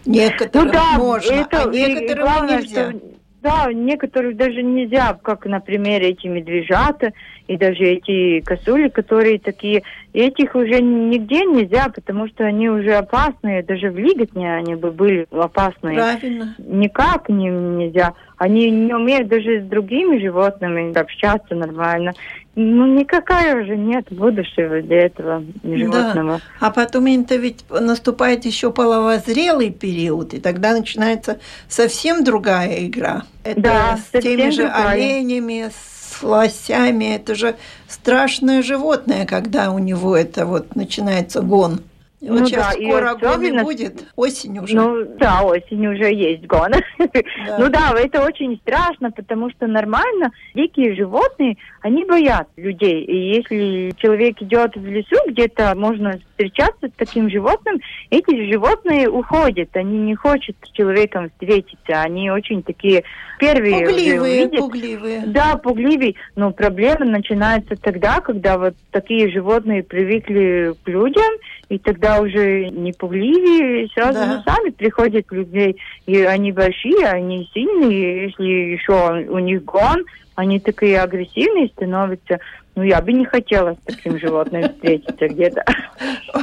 Некоторым 0.06 0.68
ну, 0.68 0.72
да, 0.72 0.98
можно, 0.98 1.32
это, 1.32 1.62
а 1.62 1.70
некоторым 1.70 2.24
главное, 2.24 2.62
нельзя. 2.62 2.90
Что, 2.90 3.00
да, 3.42 3.72
некоторых 3.72 4.36
даже 4.36 4.62
нельзя, 4.62 5.18
как, 5.22 5.44
например, 5.46 6.02
эти 6.02 6.26
медвежата 6.26 7.12
и 7.46 7.56
даже 7.56 7.84
эти 7.84 8.40
косули, 8.40 8.88
которые 8.88 9.38
такие, 9.38 9.82
этих 10.12 10.54
уже 10.54 10.80
нигде 10.80 11.44
нельзя, 11.44 11.88
потому 11.94 12.26
что 12.28 12.44
они 12.44 12.68
уже 12.68 12.94
опасные, 12.94 13.62
даже 13.62 13.90
в 13.90 13.98
Лиготне 13.98 14.54
они 14.54 14.74
бы 14.74 14.90
были 14.90 15.26
опасные. 15.30 15.96
Правильно. 15.96 16.54
Никак 16.58 17.28
не, 17.28 17.48
нельзя. 17.48 18.14
Они 18.36 18.70
не 18.70 18.92
умеют 18.94 19.28
даже 19.28 19.62
с 19.62 19.64
другими 19.64 20.18
животными 20.18 20.96
общаться 20.98 21.54
нормально. 21.54 22.12
Ну, 22.54 22.86
никакая 22.86 23.62
уже 23.62 23.76
нет 23.76 24.06
будущего 24.10 24.80
для 24.80 25.06
этого 25.06 25.44
животного. 25.62 26.40
Да. 26.60 26.66
А 26.66 26.70
потом 26.70 27.06
это 27.06 27.36
ведь 27.36 27.64
наступает 27.68 28.46
еще 28.46 28.72
половозрелый 28.72 29.70
период, 29.70 30.32
и 30.32 30.40
тогда 30.40 30.72
начинается 30.72 31.38
совсем 31.68 32.24
другая 32.24 32.86
игра. 32.86 33.24
Это 33.44 33.60
да, 33.60 33.98
с 33.98 34.22
теми 34.22 34.50
же 34.50 34.62
другая. 34.62 34.88
оленями, 34.88 35.68
с 35.68 35.95
лосями. 36.22 37.14
Это 37.14 37.34
же 37.34 37.56
страшное 37.88 38.62
животное, 38.62 39.26
когда 39.26 39.70
у 39.70 39.78
него 39.78 40.16
это 40.16 40.46
вот 40.46 40.76
начинается 40.76 41.40
гон. 41.40 41.80
Вот 42.28 42.40
ну, 42.40 42.46
сейчас 42.46 42.76
да, 42.76 42.82
скоро 42.82 43.14
гон 43.14 43.40
не 43.40 43.62
будет, 43.62 44.04
осень 44.16 44.58
уже. 44.58 44.76
Ну 44.76 45.04
да, 45.18 45.42
осень 45.42 45.86
уже 45.86 46.12
есть 46.12 46.46
гон. 46.46 46.72
Да. 46.98 47.58
ну 47.58 47.68
да, 47.68 47.94
это 47.96 48.24
очень 48.24 48.56
страшно, 48.58 49.10
потому 49.10 49.50
что 49.50 49.66
нормально 49.66 50.32
дикие 50.54 50.94
животные, 50.94 51.56
они 51.82 52.04
боятся 52.04 52.52
людей. 52.56 53.04
И 53.04 53.36
если 53.36 53.92
человек 53.98 54.40
идет 54.42 54.74
в 54.76 54.86
лесу, 54.86 55.16
где-то 55.28 55.74
можно 55.76 56.18
встречаться 56.30 56.88
с 56.88 56.92
таким 56.96 57.30
животным, 57.30 57.80
эти 58.10 58.50
животные 58.50 59.08
уходят, 59.08 59.70
они 59.74 59.98
не 59.98 60.14
хотят 60.14 60.56
с 60.64 60.70
человеком 60.72 61.30
встретиться, 61.30 62.02
они 62.02 62.30
очень 62.30 62.62
такие 62.62 63.04
первые. 63.38 63.86
Пугливые, 63.86 64.48
пугливые. 64.48 65.22
Да, 65.26 65.56
пугливые. 65.56 66.14
Но 66.34 66.50
проблема 66.50 67.04
начинается 67.04 67.76
тогда, 67.76 68.20
когда 68.20 68.58
вот 68.58 68.74
такие 68.90 69.30
животные 69.30 69.82
привыкли 69.82 70.74
к 70.84 70.88
людям, 70.88 71.32
и 71.68 71.78
тогда 71.78 72.15
уже 72.20 72.68
не 72.70 72.92
пугливее, 72.92 73.88
сразу 73.94 74.18
да. 74.18 74.42
сами 74.46 74.70
приходят 74.70 75.30
людей. 75.30 75.76
И 76.06 76.20
они 76.22 76.52
большие, 76.52 77.06
они 77.06 77.48
сильные, 77.52 78.26
если 78.26 78.44
еще 78.44 79.26
у 79.28 79.38
них 79.38 79.64
гон, 79.64 80.04
они 80.34 80.60
такие 80.60 81.00
агрессивные 81.00 81.68
становятся. 81.68 82.38
Ну, 82.74 82.82
я 82.82 83.00
бы 83.00 83.12
не 83.12 83.24
хотела 83.24 83.74
с 83.74 83.78
таким 83.86 84.18
животным 84.20 84.62
встретиться 84.64 85.28
где-то. 85.28 85.64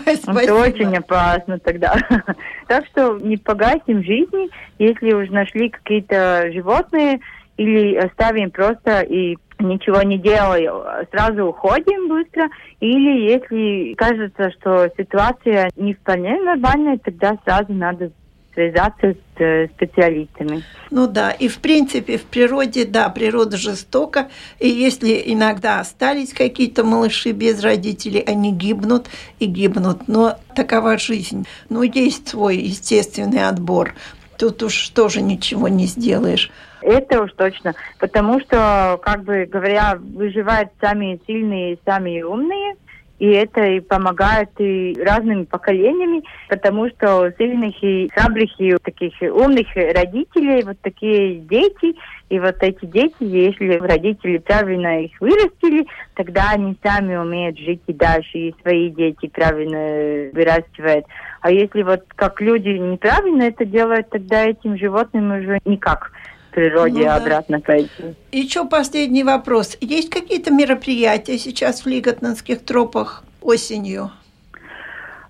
Это 0.05 0.55
очень 0.55 0.95
опасно 0.95 1.59
тогда. 1.59 1.95
Так 2.67 2.85
что 2.87 3.17
не 3.17 3.37
погасим 3.37 4.03
жизни, 4.03 4.49
если 4.79 5.13
уж 5.13 5.29
нашли 5.29 5.69
какие-то 5.69 6.49
животные, 6.51 7.19
или 7.57 7.95
оставим 7.95 8.49
просто 8.51 9.01
и 9.01 9.37
ничего 9.59 10.01
не 10.01 10.17
делая, 10.17 11.07
сразу 11.11 11.45
уходим 11.45 12.09
быстро, 12.09 12.49
или 12.79 13.31
если 13.31 13.93
кажется, 13.95 14.51
что 14.51 14.89
ситуация 14.97 15.69
не 15.75 15.93
вполне 15.93 16.39
нормальная, 16.41 16.97
тогда 16.97 17.37
сразу 17.45 17.73
надо 17.73 18.11
связаться 18.53 19.13
с 19.13 19.41
э, 19.41 19.67
специалистами. 19.75 20.63
Ну 20.91 21.07
да, 21.07 21.31
и 21.31 21.47
в 21.47 21.59
принципе 21.59 22.17
в 22.17 22.23
природе, 22.23 22.85
да, 22.85 23.09
природа 23.09 23.57
жестока, 23.57 24.29
и 24.59 24.69
если 24.69 25.21
иногда 25.25 25.79
остались 25.79 26.33
какие-то 26.33 26.83
малыши 26.83 27.31
без 27.31 27.61
родителей, 27.63 28.21
они 28.21 28.51
гибнут 28.51 29.07
и 29.39 29.45
гибнут, 29.45 30.07
но 30.07 30.37
такова 30.55 30.97
жизнь. 30.97 31.45
Но 31.69 31.83
есть 31.83 32.29
свой 32.29 32.57
естественный 32.57 33.47
отбор, 33.47 33.95
тут 34.37 34.61
уж 34.63 34.89
тоже 34.89 35.21
ничего 35.21 35.67
не 35.67 35.85
сделаешь. 35.85 36.51
Это 36.83 37.23
уж 37.23 37.31
точно. 37.33 37.73
Потому 37.99 38.39
что, 38.41 38.99
как 39.01 39.23
бы 39.23 39.45
говоря, 39.45 39.97
выживают 39.97 40.69
самые 40.81 41.19
сильные 41.25 41.73
и 41.73 41.79
самые 41.85 42.25
умные. 42.25 42.75
И 43.19 43.27
это 43.27 43.63
и 43.63 43.79
помогает 43.79 44.49
и 44.57 44.97
разными 45.01 45.43
поколениями, 45.43 46.23
потому 46.49 46.89
что 46.89 47.31
сильных 47.37 47.81
и 47.81 48.09
храбрых 48.13 48.49
и 48.59 48.75
таких 48.83 49.13
умных 49.21 49.67
родителей, 49.75 50.63
вот 50.63 50.77
такие 50.81 51.35
дети, 51.35 51.95
и 52.29 52.39
вот 52.39 52.55
эти 52.59 52.85
дети, 52.85 53.15
если 53.19 53.77
родители 53.77 54.39
правильно 54.39 55.03
их 55.03 55.11
вырастили, 55.21 55.85
тогда 56.15 56.49
они 56.53 56.75
сами 56.83 57.15
умеют 57.15 57.57
жить 57.59 57.81
и 57.87 57.93
дальше, 57.93 58.37
и 58.37 58.55
свои 58.61 58.89
дети 58.89 59.27
правильно 59.27 60.31
выращивают. 60.33 61.05
А 61.41 61.51
если 61.51 61.83
вот 61.83 62.03
как 62.15 62.41
люди 62.41 62.69
неправильно 62.69 63.43
это 63.43 63.63
делают, 63.63 64.09
тогда 64.09 64.43
этим 64.43 64.77
животным 64.77 65.31
уже 65.39 65.59
никак 65.63 66.11
природе 66.53 66.99
ну, 66.99 67.03
да. 67.05 67.15
обратно 67.17 67.59
пойти. 67.59 68.49
Что 68.49 68.65
последний 68.65 69.23
вопрос. 69.23 69.77
Есть 69.81 70.09
какие-то 70.09 70.51
мероприятия 70.51 71.37
сейчас 71.37 71.85
в 71.85 71.87
Лиготнанских 71.87 72.63
тропах 72.63 73.23
осенью? 73.41 74.11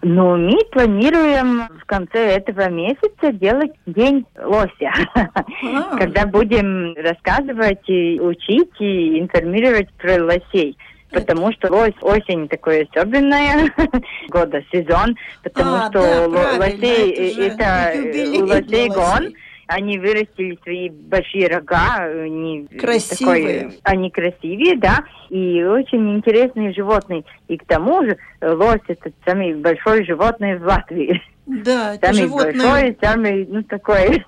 Ну, 0.05 0.35
мы 0.35 0.65
планируем 0.65 1.69
в 1.81 1.85
конце 1.85 2.35
этого 2.35 2.69
месяца 2.69 3.31
делать 3.31 3.71
День 3.85 4.25
лося, 4.37 4.91
а. 5.15 5.97
когда 5.97 6.25
будем 6.25 6.93
рассказывать 6.95 7.87
и 7.87 8.19
учить 8.19 8.71
и 8.79 9.19
информировать 9.19 9.89
про 9.93 10.21
лосей 10.21 10.77
потому 11.13 11.53
что 11.53 11.71
лось 11.71 11.93
осень 12.01 12.47
такое 12.47 12.87
особенное 12.89 13.71
года 14.29 14.63
сезон, 14.71 15.15
потому 15.43 15.75
а, 15.75 15.89
что 15.89 16.27
да, 16.27 16.57
лосей 16.57 17.47
это, 17.47 17.93
у 18.41 18.45
лосей 18.45 18.89
гон, 18.89 19.33
они 19.73 19.97
вырастили 19.97 20.59
свои 20.63 20.89
большие 20.89 21.47
рога, 21.47 22.03
они 22.03 22.67
красивые, 22.79 23.61
такой, 23.61 23.79
они 23.83 24.11
красивые, 24.11 24.77
да, 24.77 25.03
и 25.29 25.63
очень 25.63 26.15
интересные 26.15 26.73
животные. 26.73 27.23
И 27.47 27.57
к 27.57 27.65
тому 27.65 28.03
же 28.03 28.17
лось 28.41 28.81
это 28.87 29.11
самый 29.25 29.55
большой 29.55 30.05
животное 30.05 30.59
в 30.59 30.63
Латвии. 30.63 31.19
Да, 31.45 31.95
это 31.95 32.07
самый 32.07 32.21
животное... 32.21 32.53
большой, 32.53 32.97
самый, 33.01 33.45
ну, 33.47 33.63
такой 33.63 34.23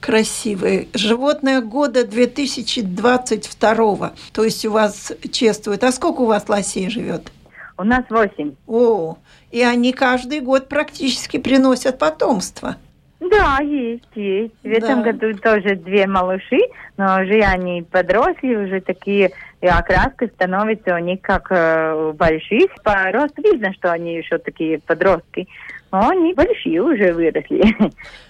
красивые. 0.00 0.88
Животное 0.94 1.60
года 1.60 2.06
2022. 2.06 4.12
То 4.32 4.44
есть 4.44 4.64
у 4.64 4.70
вас 4.70 5.12
чествуют. 5.30 5.84
А 5.84 5.92
сколько 5.92 6.22
у 6.22 6.26
вас 6.26 6.48
лосей 6.48 6.88
живет? 6.88 7.30
У 7.76 7.84
нас 7.84 8.04
восемь. 8.10 8.54
О, 8.66 9.18
и 9.50 9.62
они 9.62 9.92
каждый 9.92 10.40
год 10.40 10.68
практически 10.68 11.36
приносят 11.38 11.98
потомство. 11.98 12.76
Да, 13.20 13.58
есть, 13.62 14.04
есть. 14.14 14.54
В 14.62 14.66
этом 14.66 15.02
Да. 15.02 15.12
году 15.12 15.36
тоже 15.38 15.74
две 15.74 16.06
малыши, 16.06 16.60
но 16.96 17.20
уже 17.22 17.40
они 17.40 17.82
подросли, 17.82 18.56
уже 18.56 18.80
такие, 18.80 19.32
и 19.60 19.66
окраска 19.66 20.28
становится 20.28 20.94
у 20.94 20.98
них 20.98 21.20
как 21.20 21.48
э, 21.50 22.12
больших. 22.14 22.70
По 22.84 23.10
росту 23.10 23.42
видно, 23.42 23.72
что 23.72 23.90
они 23.90 24.16
еще 24.16 24.38
такие 24.38 24.78
подростки. 24.78 25.48
Но 25.90 26.08
они 26.08 26.34
большие 26.34 26.82
уже 26.82 27.12
выросли. 27.12 27.62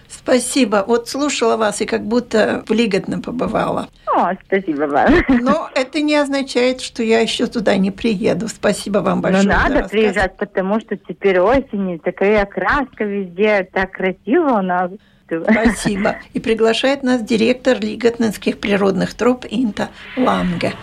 Спасибо. 0.07 0.83
Вот 0.87 1.07
слушала 1.07 1.55
вас 1.55 1.81
и 1.81 1.85
как 1.85 2.03
будто 2.03 2.63
в 2.67 2.73
Лиготно 2.73 3.21
побывала. 3.21 3.89
О, 4.07 4.31
спасибо 4.45 4.83
вам. 4.83 5.13
Но 5.27 5.69
это 5.75 6.01
не 6.01 6.15
означает, 6.15 6.81
что 6.81 7.03
я 7.03 7.19
еще 7.19 7.45
туда 7.45 7.77
не 7.77 7.91
приеду. 7.91 8.47
Спасибо 8.47 8.99
вам 8.99 9.21
большое. 9.21 9.43
Ну, 9.43 9.51
за 9.51 9.57
надо 9.57 9.73
рассказ. 9.75 9.91
приезжать, 9.91 10.37
потому 10.37 10.79
что 10.79 10.97
теперь 10.97 11.39
осень, 11.39 11.99
такая 11.99 12.41
окраска 12.41 13.03
везде, 13.03 13.69
так 13.71 13.91
красиво 13.91 14.59
у 14.59 14.61
нас. 14.61 14.91
Спасибо. 15.27 16.15
И 16.33 16.39
приглашает 16.39 17.03
нас 17.03 17.21
директор 17.21 17.79
Лиготненских 17.79 18.59
природных 18.59 19.13
троп 19.13 19.45
Инта 19.47 19.89
Ланге. 20.17 20.73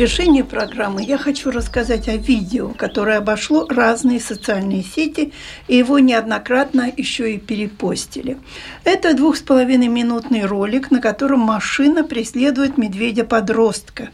Завершении 0.00 0.40
программы 0.40 1.02
я 1.02 1.18
хочу 1.18 1.50
рассказать 1.50 2.08
о 2.08 2.16
видео, 2.16 2.70
которое 2.70 3.18
обошло 3.18 3.66
разные 3.68 4.18
социальные 4.18 4.82
сети, 4.82 5.34
и 5.68 5.76
его 5.76 5.98
неоднократно 5.98 6.90
еще 6.96 7.34
и 7.34 7.38
перепостили. 7.38 8.38
Это 8.84 9.12
двух 9.12 9.36
с 9.36 9.42
половиной 9.42 9.88
минутный 9.88 10.46
ролик, 10.46 10.90
на 10.90 11.02
котором 11.02 11.40
машина 11.40 12.02
преследует 12.02 12.78
медведя-подростка. 12.78 14.08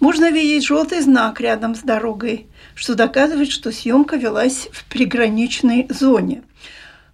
Можно 0.00 0.30
видеть 0.30 0.64
желтый 0.64 1.02
знак 1.02 1.42
рядом 1.42 1.74
с 1.74 1.80
дорогой, 1.80 2.46
что 2.74 2.94
доказывает, 2.94 3.50
что 3.50 3.70
съемка 3.70 4.16
велась 4.16 4.70
в 4.72 4.86
приграничной 4.86 5.88
зоне. 5.90 6.42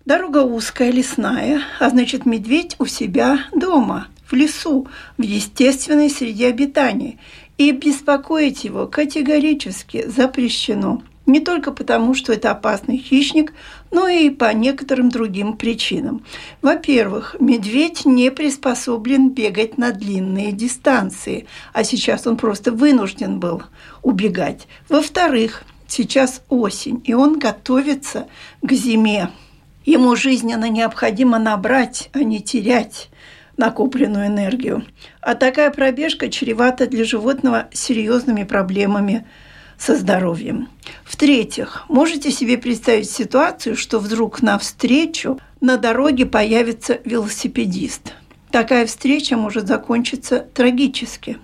Дорога 0.05 0.45
узкая, 0.45 0.93
лесная, 0.93 1.63
а 1.81 1.91
значит 1.91 2.27
медведь 2.27 2.77
у 2.79 2.87
себя 2.87 3.41
дома, 3.53 4.07
в 4.25 4.35
лесу, 4.35 4.87
в 5.19 5.23
естественной 5.23 6.11
среде 6.11 6.49
обитания. 6.49 7.19
И 7.57 7.71
беспокоить 7.71 8.65
его 8.65 8.87
категорически 8.87 10.09
запрещено. 10.09 11.03
Не 11.27 11.41
только 11.41 11.73
потому, 11.73 12.15
что 12.15 12.33
это 12.33 12.51
опасный 12.51 12.99
хищник, 12.99 13.55
но 13.91 14.09
и 14.09 14.29
по 14.29 14.53
некоторым 14.53 15.09
другим 15.09 15.57
причинам. 15.57 16.25
Во-первых, 16.61 17.37
медведь 17.41 18.05
не 18.05 18.31
приспособлен 18.31 19.31
бегать 19.31 19.79
на 19.79 19.93
длинные 19.93 20.53
дистанции, 20.53 21.47
а 21.73 21.83
сейчас 21.83 22.27
он 22.27 22.37
просто 22.37 22.73
вынужден 22.73 23.41
был 23.41 23.63
убегать. 24.03 24.69
Во-вторых, 24.91 25.63
сейчас 25.89 26.43
осень, 26.51 27.01
и 27.05 27.15
он 27.15 27.39
готовится 27.39 28.27
к 28.61 28.73
зиме. 28.73 29.31
Ему 29.87 30.17
жизненно 30.17 30.69
необходимо 30.69 31.39
набрать, 31.39 32.11
а 32.13 32.23
не 32.23 32.43
терять 32.43 33.09
накопленную 33.57 34.27
энергию. 34.27 34.85
А 35.21 35.35
такая 35.35 35.71
пробежка 35.71 36.29
чревата 36.29 36.87
для 36.87 37.05
животного 37.05 37.69
серьезными 37.73 38.45
проблемами 38.45 39.27
со 39.79 39.97
здоровьем. 39.97 40.69
В-третьих, 41.05 41.85
можете 41.89 42.31
себе 42.31 42.59
представить 42.59 43.11
ситуацию, 43.11 43.77
что 43.77 43.99
вдруг 43.99 44.43
навстречу 44.43 45.39
на 45.61 45.77
дороге 45.77 46.27
появится 46.27 47.01
велосипедист. 47.05 48.13
Такая 48.51 48.87
встреча 48.87 49.37
может 49.37 49.67
закончиться 49.67 50.47
трагически. 50.55 51.39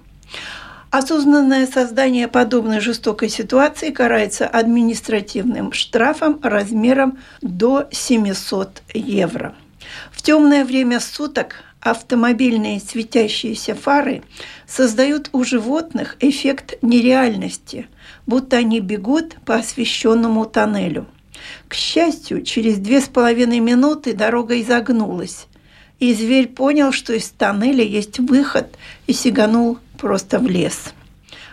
Осознанное 0.91 1.67
создание 1.69 2.27
подобной 2.27 2.81
жестокой 2.81 3.29
ситуации 3.29 3.91
карается 3.91 4.47
административным 4.47 5.73
штрафом 5.73 6.41
размером 6.43 7.19
до 7.43 7.89
700 7.93 8.83
евро. 8.93 9.55
В 10.11 10.23
темное 10.23 10.65
время 10.65 10.99
суток 10.99 11.65
автомобильные 11.81 12.81
светящиеся 12.81 13.75
фары 13.75 14.23
создают 14.67 15.31
у 15.33 15.45
животных 15.45 16.17
эффект 16.21 16.75
нереальности, 16.83 17.87
будто 18.27 18.59
они 18.59 18.81
бегут 18.81 19.37
по 19.45 19.57
освещенному 19.57 20.45
тоннелю. 20.45 21.07
К 21.69 21.75
счастью, 21.75 22.43
через 22.43 22.79
две 22.79 23.01
с 23.01 23.09
половиной 23.09 23.61
минуты 23.61 24.13
дорога 24.13 24.61
изогнулась, 24.61 25.47
и 25.99 26.15
зверь 26.15 26.49
понял, 26.49 26.93
что 26.93 27.13
из 27.15 27.31
тоннеля 27.31 27.85
есть 27.85 28.19
выход, 28.19 28.77
и 29.07 29.13
сиганул 29.13 29.79
просто 29.99 30.39
в 30.39 30.47
лес. 30.47 30.93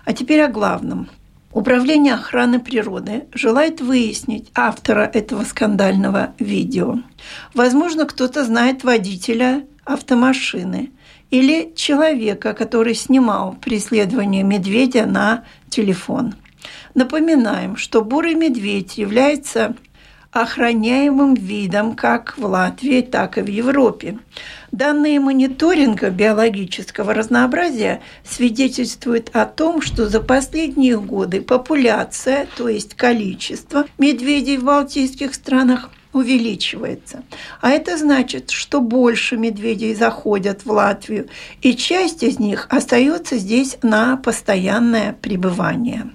А 0.05 0.13
теперь 0.13 0.41
о 0.41 0.47
главном. 0.47 1.09
Управление 1.51 2.13
охраны 2.13 2.59
природы 2.59 3.25
желает 3.33 3.81
выяснить 3.81 4.49
автора 4.53 5.09
этого 5.11 5.43
скандального 5.43 6.33
видео. 6.37 6.99
Возможно, 7.53 8.05
кто-то 8.05 8.43
знает 8.45 8.83
водителя 8.83 9.65
автомашины 9.87 10.91
или 11.31 11.73
человека, 11.75 12.53
который 12.53 12.93
снимал 12.93 13.55
преследование 13.61 14.43
медведя 14.43 15.05
на 15.05 15.43
телефон. 15.69 16.35
Напоминаем, 16.93 17.77
что 17.77 18.03
бурый 18.03 18.35
медведь 18.35 18.97
является 18.97 19.75
охраняемым 20.31 21.33
видом 21.33 21.95
как 21.95 22.37
в 22.37 22.45
Латвии, 22.45 23.01
так 23.01 23.37
и 23.37 23.41
в 23.41 23.47
Европе. 23.47 24.19
Данные 24.71 25.19
мониторинга 25.19 26.09
биологического 26.09 27.13
разнообразия 27.13 28.01
свидетельствуют 28.23 29.29
о 29.33 29.45
том, 29.45 29.81
что 29.81 30.09
за 30.09 30.19
последние 30.19 30.99
годы 30.99 31.41
популяция, 31.41 32.47
то 32.57 32.67
есть 32.67 32.93
количество 32.95 33.85
медведей 33.97 34.57
в 34.57 34.65
балтийских 34.65 35.33
странах 35.33 35.89
увеличивается. 36.17 37.23
А 37.61 37.69
это 37.69 37.97
значит, 37.97 38.51
что 38.51 38.81
больше 38.81 39.37
медведей 39.37 39.95
заходят 39.95 40.65
в 40.65 40.71
Латвию, 40.71 41.29
и 41.61 41.75
часть 41.75 42.23
из 42.23 42.39
них 42.39 42.67
остается 42.69 43.37
здесь 43.37 43.77
на 43.81 44.17
постоянное 44.17 45.13
пребывание. 45.13 46.09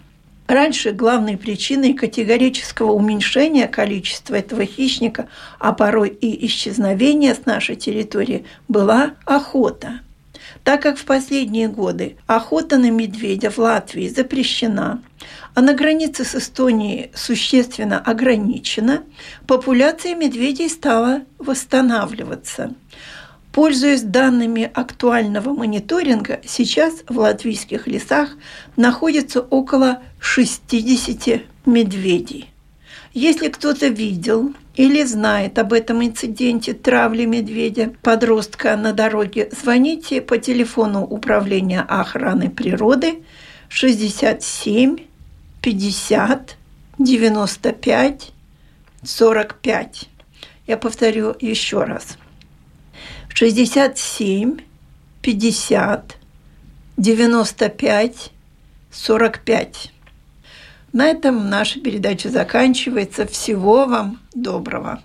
Раньше 0.49 0.93
главной 0.93 1.39
причиной 1.39 1.95
категорического 1.95 2.93
уменьшения 2.93 3.69
количества 3.69 4.35
этого 4.35 4.67
хищника, 4.67 5.29
а 5.59 5.73
порой 5.73 6.11
и 6.11 6.47
исчезновения 6.47 7.35
с 7.35 7.47
нашей 7.47 7.77
территории, 7.77 8.45
была 8.69 9.15
охота. 9.25 10.01
Так 10.65 10.83
как 10.83 10.97
в 10.97 11.05
последние 11.05 11.69
годы 11.69 12.17
охота 12.27 12.79
на 12.79 12.91
медведя 12.91 13.51
в 13.51 13.59
Латвии 13.59 14.09
запрещена, 14.09 15.03
а 15.55 15.61
на 15.61 15.75
границе 15.75 16.25
с 16.25 16.37
Эстонией 16.37 17.11
существенно 17.15 17.99
ограничена, 17.99 19.03
популяция 19.47 20.15
медведей 20.15 20.69
стала 20.71 21.23
восстанавливаться. 21.39 22.75
Пользуясь 23.53 24.03
данными 24.03 24.71
актуального 24.73 25.53
мониторинга, 25.53 26.41
сейчас 26.47 27.03
в 27.07 27.19
латвийских 27.19 27.87
лесах 27.87 28.31
находится 28.77 29.41
около 29.41 30.01
60 30.21 31.43
медведей. 31.67 32.51
Если 33.13 33.49
кто-то 33.49 33.89
видел 33.89 34.55
или 34.75 35.05
знает 35.05 35.59
об 35.59 35.73
этом 35.73 36.05
инциденте 36.05 36.73
травли 36.73 37.25
медведя 37.25 37.93
подростка 38.03 38.77
на 38.77 38.93
дороге, 38.93 39.51
звоните 39.53 40.21
по 40.21 40.39
телефону 40.39 41.03
Управления 41.03 41.83
охраны 41.83 42.49
природы 42.49 43.23
67 43.69 44.97
50 45.61 46.57
95 46.99 48.33
45 49.05 50.09
Я 50.67 50.77
повторю 50.77 51.35
еще 51.41 51.83
раз. 51.85 52.17
67 53.29 54.59
50 55.23 56.17
95 56.97 58.31
45. 58.91 59.92
На 60.93 61.07
этом 61.07 61.49
наша 61.49 61.81
передача 61.81 62.29
заканчивается. 62.29 63.27
Всего 63.27 63.87
вам 63.87 64.19
доброго. 64.35 65.03